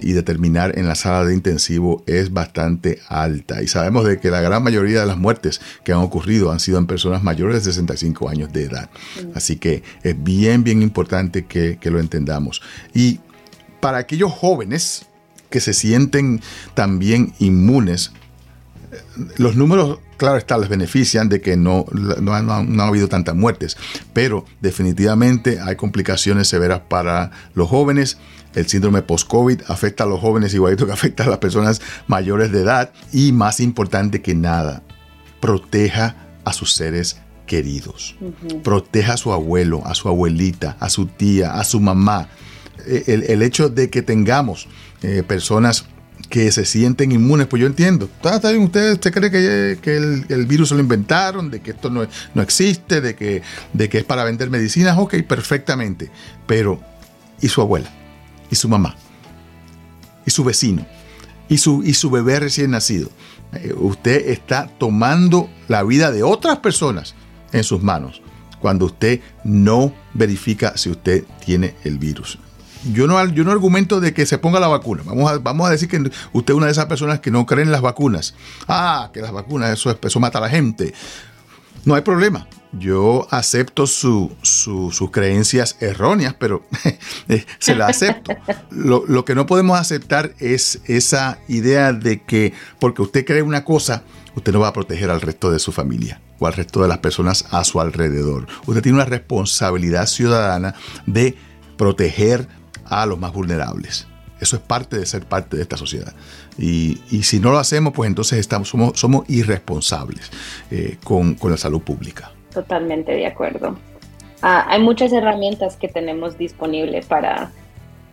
y 0.03 0.13
de 0.13 0.23
terminar 0.23 0.79
en 0.79 0.87
la 0.87 0.95
sala 0.95 1.25
de 1.25 1.35
intensivo 1.35 2.03
es 2.07 2.33
bastante 2.33 2.99
alta. 3.09 3.63
Y 3.63 3.69
sabemos 3.69 4.07
de 4.07 4.19
que 4.19 4.31
la 4.31 4.41
gran 4.41 4.63
mayoría 4.63 5.01
de 5.01 5.07
las 5.07 5.19
muertes 5.19 5.61
que 5.85 5.93
han 5.93 5.99
ocurrido 5.99 6.51
han 6.51 6.61
sido 6.61 6.79
en 6.79 6.87
personas 6.87 7.23
mayores 7.23 7.57
de 7.57 7.73
65 7.73 8.29
años 8.29 8.53
de 8.53 8.65
edad. 8.65 8.91
Así 9.35 9.57
que 9.57 9.83
es 10.03 10.23
bien, 10.23 10.65
bien 10.65 10.83
importante 10.83 11.45
que, 11.45 11.79
que 11.79 11.91
lo 11.91 12.01
entendamos. 12.01 12.63
Y 12.95 13.21
para 13.81 13.99
aquellos 13.99 14.33
jóvenes 14.33 15.07
que 15.51 15.61
se 15.61 15.75
sienten 15.75 16.41
también 16.75 17.35
inmunes, 17.39 18.13
los 19.37 19.57
números, 19.57 19.99
claro 20.17 20.37
está, 20.37 20.59
les 20.59 20.69
benefician 20.69 21.29
de 21.29 21.41
que 21.41 21.57
no, 21.57 21.87
no, 21.93 22.33
ha 22.33 22.87
habido 22.87 23.09
tantas 23.09 23.35
muertes, 23.35 23.77
pero 24.13 24.45
definitivamente 24.61 25.61
hay 25.61 25.77
complicaciones 25.77 26.49
severas 26.49 26.81
para 26.89 27.31
los 27.55 27.69
jóvenes. 27.69 28.19
El 28.55 28.67
síndrome 28.67 29.03
post-COVID 29.03 29.63
afecta 29.69 30.05
a 30.05 30.07
los 30.09 30.21
jóvenes 30.21 30.55
igualito 30.55 30.85
que 30.87 30.93
afecta 30.93 31.23
a 31.25 31.29
las 31.29 31.39
personas 31.39 31.81
mayores 32.09 32.51
de 32.51 32.63
edad 32.63 32.93
y 33.13 33.31
más 33.31 33.61
importante 33.61 34.23
que 34.23 34.35
nada, 34.35 34.83
proteja 35.41 36.17
a 36.45 36.53
sus 36.53 36.73
seres 36.73 37.21
queridos. 37.47 38.17
Proteja 38.65 39.15
a 39.15 39.17
su 39.17 39.33
abuelo, 39.33 39.83
a 39.87 39.95
su 39.95 40.09
abuelita, 40.09 40.77
a 40.81 40.91
su 40.91 41.07
tía, 41.07 41.55
a 41.55 41.65
su 41.65 41.79
mamá 41.79 42.29
eh, 42.87 43.27
el, 43.29 43.43
hecho 43.43 43.69
de 43.69 43.91
que 43.91 44.03
tengamos 44.03 44.69
eh, 45.03 45.23
personas 45.27 45.87
que 46.29 46.53
se 46.53 46.65
sienten 46.65 47.13
inmunes, 47.13 47.47
pues 47.47 47.61
yo 47.61 47.67
entiendo. 47.67 48.09
Está, 48.23 48.51
bien, 48.51 48.65
usted, 48.65 48.93
usted 48.93 49.13
cree 49.13 49.31
que, 49.31 49.97
el, 50.29 50.47
virus 50.47 50.69
se 50.69 50.75
lo 50.75 50.81
inventaron, 50.81 51.51
de 51.51 51.61
que 51.61 51.73
esto 51.73 51.91
no, 51.91 52.07
no 52.35 52.43
existe, 52.43 53.01
de 53.01 53.15
que, 53.15 53.43
de 53.73 53.89
que 53.89 53.99
es 53.99 54.05
para 54.05 54.25
vender 54.25 54.51
medicinas, 54.51 54.99
ok, 54.99 55.23
perfectamente. 55.27 56.11
Pero, 56.47 56.81
¿y 57.41 57.49
su 57.49 57.61
abuela? 57.61 57.91
¿Y 58.51 58.57
su 58.57 58.69
mamá? 58.69 58.97
¿Y 60.27 60.31
su 60.31 60.45
vecino? 60.45 60.87
¿Y 61.49 61.59
su, 61.59 61.83
y 61.83 61.95
su 61.95 62.11
bebé 62.11 62.39
recién 62.39 62.71
nacido? 62.71 63.11
Eh, 63.55 63.73
usted 63.77 64.29
está 64.29 64.69
tomando 64.79 65.51
la 65.69 65.83
vida 65.83 66.13
de 66.13 66.23
otras 66.23 66.59
personas 66.59 67.15
en 67.53 67.65
sus 67.65 67.83
manos 67.83 68.23
cuando 68.61 68.85
usted 68.85 69.21
no 69.43 69.93
verifica 70.15 70.77
si 70.77 70.91
usted 70.91 71.25
tiene 71.45 71.75
el 71.83 71.99
virus 71.99 72.39
yo 72.85 73.07
no, 73.07 73.25
yo 73.29 73.45
no 73.45 73.51
argumento 73.51 74.01
de 74.01 74.15
que 74.15 74.27
se 74.27 74.39
ponga 74.39 74.61
la 74.61 74.69
vacuna. 74.69 75.03
Vamos 75.05 75.31
a, 75.31 75.39
vamos 75.39 75.69
a 75.69 75.71
decir 75.71 75.89
que 75.89 75.99
usted 76.33 76.55
es 76.55 76.57
una 76.57 76.67
de 76.67 76.73
esas 76.73 76.87
personas 76.87 77.21
que 77.21 77.31
no 77.31 77.47
creen 77.47 77.69
en 77.69 77.73
las 77.73 77.83
vacunas. 77.83 78.35
Ah, 78.69 79.11
que 79.13 79.21
las 79.21 79.33
vacunas, 79.33 79.71
eso, 79.71 79.97
eso 80.01 80.21
mata 80.21 80.39
a 80.39 80.43
la 80.43 80.49
gente. 80.49 80.95
No 81.85 81.95
hay 81.95 82.03
problema. 82.03 82.47
Yo 82.73 83.27
acepto 83.31 83.87
sus 83.87 85.11
creencias 85.11 85.77
erróneas, 85.81 86.35
pero 86.39 86.65
eh, 87.29 87.45
se 87.59 87.75
las 87.75 87.91
acepto. 87.91 88.33
Lo, 88.71 89.05
lo, 89.07 89.25
que 89.25 89.35
no 89.35 89.47
podemos 89.47 89.79
aceptar 89.79 90.35
es 90.39 90.81
esa 90.85 91.39
idea 91.49 91.93
de 91.93 92.23
que 92.23 92.53
porque 92.79 93.03
usted 93.03 93.25
cree 93.25 93.43
una 93.43 93.65
cosa, 93.65 94.05
usted 94.37 94.53
no 94.53 94.61
va 94.61 94.69
a 94.69 94.73
proteger 94.73 95.11
al 95.11 95.21
resto 95.21 95.51
de 95.51 95.59
su 95.59 95.73
familia 95.73 96.21
o 96.39 96.47
al 96.47 96.53
resto 96.53 96.81
de 96.83 96.89
las 96.89 96.99
personas 96.99 97.45
a 97.51 97.65
su 97.65 97.81
alrededor. 97.81 98.47
Usted 98.67 98.83
tiene 98.83 98.97
una 98.97 99.05
responsabilidad 99.05 100.07
ciudadana 100.07 100.75
de 101.07 101.37
proteger 101.77 102.47
a 102.91 103.07
los 103.07 103.19
más 103.19 103.33
vulnerables. 103.33 104.07
Eso 104.41 104.57
es 104.57 104.63
parte 104.63 104.99
de 104.99 105.07
ser 105.07 105.25
parte 105.25 105.57
de 105.57 105.63
esta 105.63 105.77
sociedad. 105.77 106.13
Y, 106.59 106.97
si 107.23 107.41
no 107.41 107.51
lo 107.53 107.59
hacemos, 107.59 107.93
pues 107.93 108.09
entonces 108.09 108.39
estamos, 108.39 108.69
somos, 108.69 108.99
somos 108.99 109.29
irresponsables 109.29 110.31
eh, 110.71 110.97
con, 111.05 111.37
la 111.43 111.57
salud 111.57 111.83
pública. 111.83 112.33
Totalmente 112.53 113.13
de 113.13 113.27
acuerdo. 113.27 113.79
Ah, 114.43 114.67
hay 114.69 114.83
muchas 114.83 115.13
herramientas 115.13 115.77
que 115.77 115.89
tenemos 115.89 116.39
disponibles 116.39 117.07
para 117.07 117.53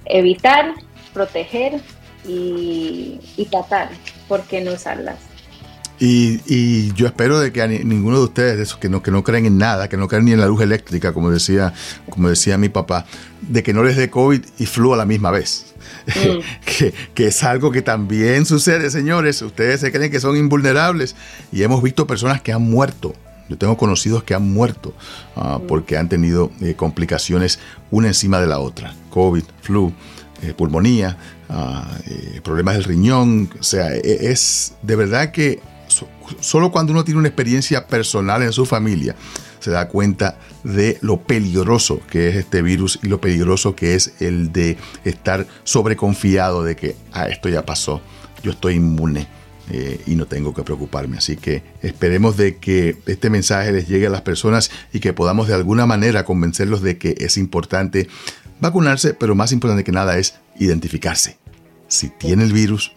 evitar, 0.05 0.73
proteger 1.13 1.79
y, 2.25 3.19
y 3.37 3.45
tratar. 3.45 3.89
¿Por 4.27 4.43
qué 4.43 4.61
no 4.61 4.73
usarlas? 4.73 5.26
Y, 5.99 6.93
yo 6.93 7.07
espero 7.07 7.39
de 7.39 7.51
que 7.51 7.67
ninguno 7.83 8.17
de 8.17 8.25
ustedes, 8.25 8.59
esos 8.59 8.77
que 8.77 8.89
no, 8.89 9.01
que 9.01 9.11
no 9.11 9.23
creen 9.23 9.45
en 9.45 9.57
nada, 9.57 9.89
que 9.89 9.97
no 9.97 10.07
creen 10.07 10.25
ni 10.25 10.31
en 10.33 10.39
la 10.39 10.47
luz 10.47 10.61
eléctrica, 10.61 11.11
como 11.11 11.31
decía, 11.31 11.73
como 12.09 12.29
decía 12.29 12.57
mi 12.57 12.69
papá, 12.69 13.05
de 13.41 13.63
que 13.63 13.73
no 13.73 13.83
les 13.83 13.97
dé 13.97 14.09
COVID 14.09 14.41
y 14.59 14.65
flu 14.65 14.93
a 14.93 14.97
la 14.97 15.05
misma 15.05 15.31
vez. 15.31 15.73
mm. 16.07 16.65
que, 16.65 16.93
que, 17.13 17.27
es 17.27 17.43
algo 17.43 17.71
que 17.71 17.81
también 17.81 18.45
sucede, 18.45 18.89
señores. 18.91 19.41
Ustedes 19.41 19.81
se 19.81 19.91
creen 19.91 20.11
que 20.11 20.19
son 20.19 20.37
invulnerables 20.37 21.15
y 21.51 21.63
hemos 21.63 21.81
visto 21.81 22.05
personas 22.05 22.41
que 22.41 22.53
han 22.53 22.61
muerto. 22.61 23.13
Yo 23.49 23.57
tengo 23.57 23.77
conocidos 23.77 24.23
que 24.23 24.33
han 24.33 24.51
muerto 24.51 24.93
ah, 25.35 25.59
mm. 25.59 25.67
porque 25.67 25.97
han 25.97 26.09
tenido 26.09 26.51
eh, 26.61 26.75
complicaciones 26.75 27.59
una 27.91 28.07
encima 28.07 28.39
de 28.39 28.47
la 28.47 28.59
otra. 28.59 28.93
COVID, 29.09 29.43
flu, 29.61 29.93
eh, 30.43 30.53
pulmonía, 30.53 31.17
eh, 32.05 32.41
problemas 32.43 32.75
del 32.75 32.83
riñón. 32.83 33.49
O 33.59 33.63
sea, 33.63 33.95
e, 33.95 34.29
es 34.31 34.75
de 34.83 34.95
verdad 34.95 35.31
que 35.31 35.59
solo 36.39 36.71
cuando 36.71 36.91
uno 36.91 37.03
tiene 37.03 37.19
una 37.19 37.27
experiencia 37.27 37.87
personal 37.87 38.43
en 38.43 38.53
su 38.53 38.65
familia 38.65 39.15
se 39.59 39.71
da 39.71 39.87
cuenta 39.87 40.37
de 40.63 40.97
lo 41.01 41.21
peligroso 41.23 42.01
que 42.09 42.29
es 42.29 42.35
este 42.35 42.61
virus 42.61 42.99
y 43.03 43.07
lo 43.07 43.19
peligroso 43.19 43.75
que 43.75 43.95
es 43.95 44.13
el 44.19 44.51
de 44.51 44.77
estar 45.03 45.47
sobreconfiado 45.63 46.63
de 46.63 46.75
que 46.75 46.95
ah, 47.11 47.27
esto 47.27 47.49
ya 47.49 47.65
pasó, 47.65 48.01
yo 48.43 48.51
estoy 48.51 48.75
inmune. 48.75 49.27
Eh, 49.69 49.99
y 50.07 50.15
no 50.15 50.27
tengo 50.27 50.53
que 50.53 50.63
preocuparme. 50.63 51.17
Así 51.17 51.35
que 51.35 51.61
esperemos 51.81 52.37
de 52.37 52.55
que 52.55 52.95
este 53.05 53.29
mensaje 53.29 53.73
les 53.73 53.89
llegue 53.89 54.07
a 54.07 54.09
las 54.09 54.21
personas 54.21 54.71
y 54.93 55.01
que 55.01 55.11
podamos 55.11 55.49
de 55.49 55.55
alguna 55.55 55.85
manera 55.85 56.23
convencerlos 56.23 56.81
de 56.81 56.97
que 56.97 57.15
es 57.17 57.35
importante 57.35 58.07
vacunarse, 58.61 59.13
pero 59.13 59.35
más 59.35 59.51
importante 59.51 59.83
que 59.83 59.91
nada 59.91 60.17
es 60.19 60.35
identificarse. 60.57 61.37
Si 61.89 62.07
tiene 62.07 62.45
el 62.45 62.53
virus, 62.53 62.93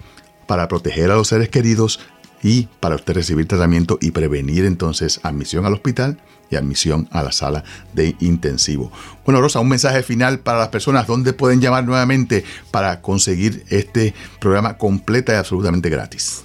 para 0.47 0.69
proteger 0.69 1.11
a 1.11 1.17
los 1.17 1.27
seres 1.27 1.49
queridos, 1.49 1.99
y 2.43 2.69
para 2.81 2.95
usted 2.95 3.15
recibir 3.15 3.47
tratamiento 3.47 3.99
y 4.01 4.13
prevenir 4.13 4.65
entonces 4.65 5.21
admisión 5.23 5.67
al 5.67 5.75
hospital 5.75 6.19
y 6.51 6.57
admisión 6.57 7.09
a 7.13 7.23
la 7.23 7.31
sala 7.33 7.65
de 7.93 8.17
intensivo. 8.21 8.91
Bueno, 9.25 9.41
Rosa, 9.41 9.61
un 9.61 9.69
mensaje 9.69 10.03
final 10.03 10.41
para 10.41 10.59
las 10.59 10.69
personas 10.69 11.07
donde 11.07 11.33
pueden 11.33 11.61
llamar 11.61 11.85
nuevamente 11.85 12.45
para 12.71 13.01
conseguir 13.01 13.65
este 13.71 14.13
programa 14.41 14.77
completa 14.77 15.33
y 15.33 15.37
absolutamente 15.37 15.89
gratis. 15.89 16.45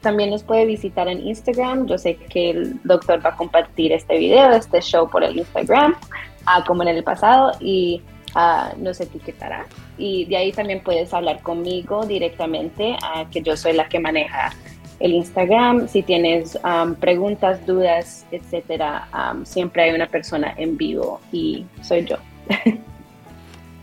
también 0.00 0.30
nos 0.30 0.42
puede 0.42 0.66
visitar 0.66 1.08
en 1.08 1.26
Instagram. 1.26 1.86
Yo 1.86 1.98
sé 1.98 2.16
que 2.16 2.50
el 2.50 2.80
doctor 2.84 3.24
va 3.24 3.30
a 3.30 3.36
compartir 3.36 3.92
este 3.92 4.18
video, 4.18 4.50
este 4.52 4.80
show 4.80 5.08
por 5.08 5.24
el 5.24 5.38
Instagram, 5.38 5.92
uh, 5.92 6.64
como 6.66 6.82
en 6.82 6.88
el 6.88 7.02
pasado, 7.02 7.52
y 7.60 8.02
uh, 8.36 8.80
nos 8.80 9.00
etiquetará. 9.00 9.66
Y 9.96 10.26
de 10.26 10.36
ahí 10.36 10.52
también 10.52 10.82
puedes 10.82 11.12
hablar 11.12 11.42
conmigo 11.42 12.06
directamente, 12.06 12.96
que 13.32 13.42
yo 13.42 13.56
soy 13.56 13.72
la 13.72 13.88
que 13.88 13.98
maneja 13.98 14.52
el 15.00 15.12
Instagram. 15.12 15.88
Si 15.88 16.02
tienes 16.02 16.56
preguntas, 17.00 17.64
dudas, 17.66 18.26
etcétera, 18.30 19.08
siempre 19.44 19.82
hay 19.84 19.94
una 19.94 20.06
persona 20.06 20.54
en 20.56 20.76
vivo 20.76 21.20
y 21.32 21.66
soy 21.82 22.04
yo. 22.04 22.16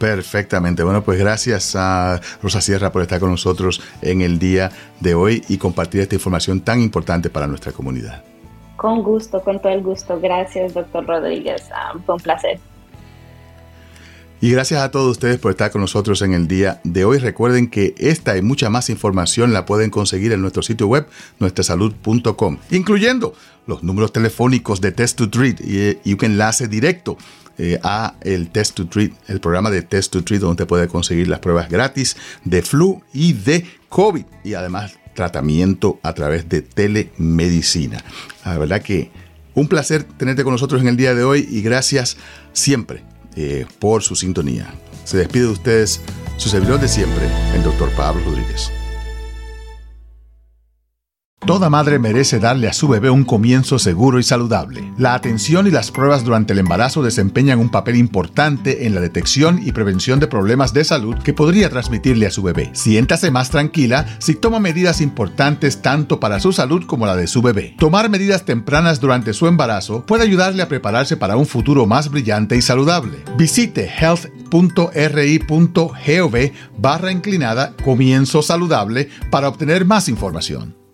Perfectamente. 0.06 0.84
Bueno, 0.84 1.02
pues 1.02 1.18
gracias 1.18 1.76
a 1.76 2.22
Rosa 2.44 2.62
Sierra 2.62 2.91
por 2.91 3.02
estar 3.02 3.20
con 3.20 3.32
nosotros 3.32 3.82
en 4.04 4.22
el 4.22 4.38
día 4.38 4.70
de 5.00 5.15
hoy 5.15 5.44
y 5.50 5.58
compartir 5.58 6.02
esta 6.02 6.13
información 6.13 6.62
tan 6.62 6.80
importante 6.80 7.32
para 7.32 7.48
nuestra 7.48 7.72
comunidad. 7.72 8.24
Con 8.78 9.02
gusto, 9.02 9.41
con 9.41 9.60
todo 9.60 9.72
el 9.72 9.82
gusto. 9.82 10.20
Gracias, 10.22 10.76
doctor 10.76 11.08
Rodríguez. 11.08 11.63
Ah, 11.74 11.94
fue 12.06 12.13
un 12.13 12.22
placer. 12.22 12.60
Y 14.41 14.52
gracias 14.52 14.82
a 14.82 14.91
todos 14.91 15.12
ustedes 15.12 15.39
por 15.39 15.52
estar 15.52 15.71
con 15.71 15.82
nosotros 15.82 16.21
en 16.21 16.34
el 16.34 16.48
día 16.48 16.82
de 16.84 17.06
hoy. 17.06 17.19
Recuerden 17.19 17.69
que 17.69 17.95
esta 17.98 18.38
y 18.38 18.41
mucha 18.41 18.69
más 18.69 18.89
información 18.89 19.54
la 19.54 19.65
pueden 19.65 19.89
conseguir 19.89 20.34
en 20.34 20.41
nuestro 20.41 20.62
sitio 20.62 20.88
web, 20.88 21.08
nuestrasalud.com, 21.39 22.58
incluyendo 22.69 23.34
los 23.65 23.82
números 23.82 24.12
telefónicos 24.12 24.82
de 24.82 24.91
Test 24.91 25.17
to 25.17 25.30
Treat 25.30 25.62
y, 25.62 26.13
un 26.13 26.26
enlace 26.26 26.67
directo 26.67 27.17
eh, 27.58 27.80
a 27.82 28.15
el 28.21 28.50
Test 28.50 28.76
to 28.76 28.88
Treat, 28.88 29.13
el 29.28 29.39
programa 29.39 29.71
de 29.71 29.82
Test 29.84 30.12
to 30.12 30.24
Treat, 30.24 30.41
donde 30.41 30.65
puede 30.65 30.89
conseguir 30.89 31.30
las 31.30 31.39
pruebas 31.39 31.69
gratis 31.69 32.17
de 32.43 32.62
flu 32.62 33.02
y 33.13 33.34
de 33.34 33.65
COVID 33.88 34.26
y 34.43 34.54
además 34.56 35.00
tratamiento 35.13 36.00
a 36.04 36.13
través 36.13 36.50
de 36.50 36.62
telemedicina. 36.62 38.04
La 38.43 38.58
verdad 38.58 38.82
que 38.82 39.12
un 39.54 39.69
placer 39.69 40.04
tenerte 40.04 40.43
con 40.43 40.52
nosotros 40.52 40.82
en 40.82 40.89
el 40.89 40.98
día 40.98 41.15
de 41.15 41.24
hoy 41.24 41.48
y 41.50 41.62
gracias 41.62 42.17
siempre 42.52 43.14
eh, 43.36 43.65
por 43.80 44.04
su 44.04 44.15
sintonía. 44.15 44.74
Se 45.04 45.17
despide 45.17 45.43
de 45.43 45.52
ustedes 45.52 46.02
su 46.38 46.50
servidor 46.50 46.80
de 46.80 46.88
siempre, 46.88 47.28
el 47.54 47.63
doctor 47.63 47.89
Pablo 47.91 48.24
Rodríguez. 48.26 48.71
Toda 51.45 51.69
madre 51.69 51.99
merece 51.99 52.39
darle 52.39 52.67
a 52.67 52.73
su 52.73 52.88
bebé 52.88 53.12
un 53.12 53.23
comienzo 53.23 53.77
seguro 53.77 54.17
y 54.17 54.23
saludable. 54.23 54.91
La 54.97 55.13
atención 55.13 55.67
y 55.67 55.69
las 55.69 55.91
pruebas 55.91 56.23
durante 56.23 56.53
el 56.53 56.60
embarazo 56.60 57.03
desempeñan 57.03 57.60
un 57.60 57.69
papel 57.69 57.97
importante 57.97 58.88
en 58.88 58.95
la 58.95 59.01
detección 59.01 59.62
y 59.63 59.71
prevención 59.71 60.19
de 60.19 60.25
problemas 60.25 60.73
de 60.73 60.84
salud 60.84 61.15
que 61.23 61.36
podría 61.36 61.69
transmitirle 61.69 62.25
a 62.25 62.31
su 62.31 62.41
bebé. 62.41 62.71
Siéntase 62.73 63.29
más 63.29 63.51
tranquila 63.51 64.08
si 64.17 64.34
toma 64.34 64.60
medidas 64.60 65.01
importantes 65.01 65.84
tanto 65.84 66.19
para 66.19 66.39
su 66.39 66.51
salud 66.51 66.84
como 66.88 67.05
la 67.05 67.15
de 67.15 67.27
su 67.27 67.43
bebé. 67.43 67.75
Tomar 67.77 68.10
medidas 68.10 68.43
tempranas 68.43 68.99
durante 68.99 69.31
su 69.34 69.45
embarazo 69.45 70.03
puede 70.03 70.23
ayudarle 70.23 70.63
a 70.63 70.67
prepararse 70.67 71.15
para 71.15 71.38
un 71.38 71.45
futuro 71.45 71.86
más 71.86 72.10
brillante 72.10 72.58
y 72.58 72.63
saludable. 72.63 73.19
Visite 73.38 73.88
health.ri.gov 73.88 74.55
barra 76.79 77.12
inclinada 77.12 77.75
comienzo 77.84 78.41
saludable 78.41 79.10
para 79.29 79.47
obtener 79.47 79.86
más 79.86 80.10
información. 80.10 80.85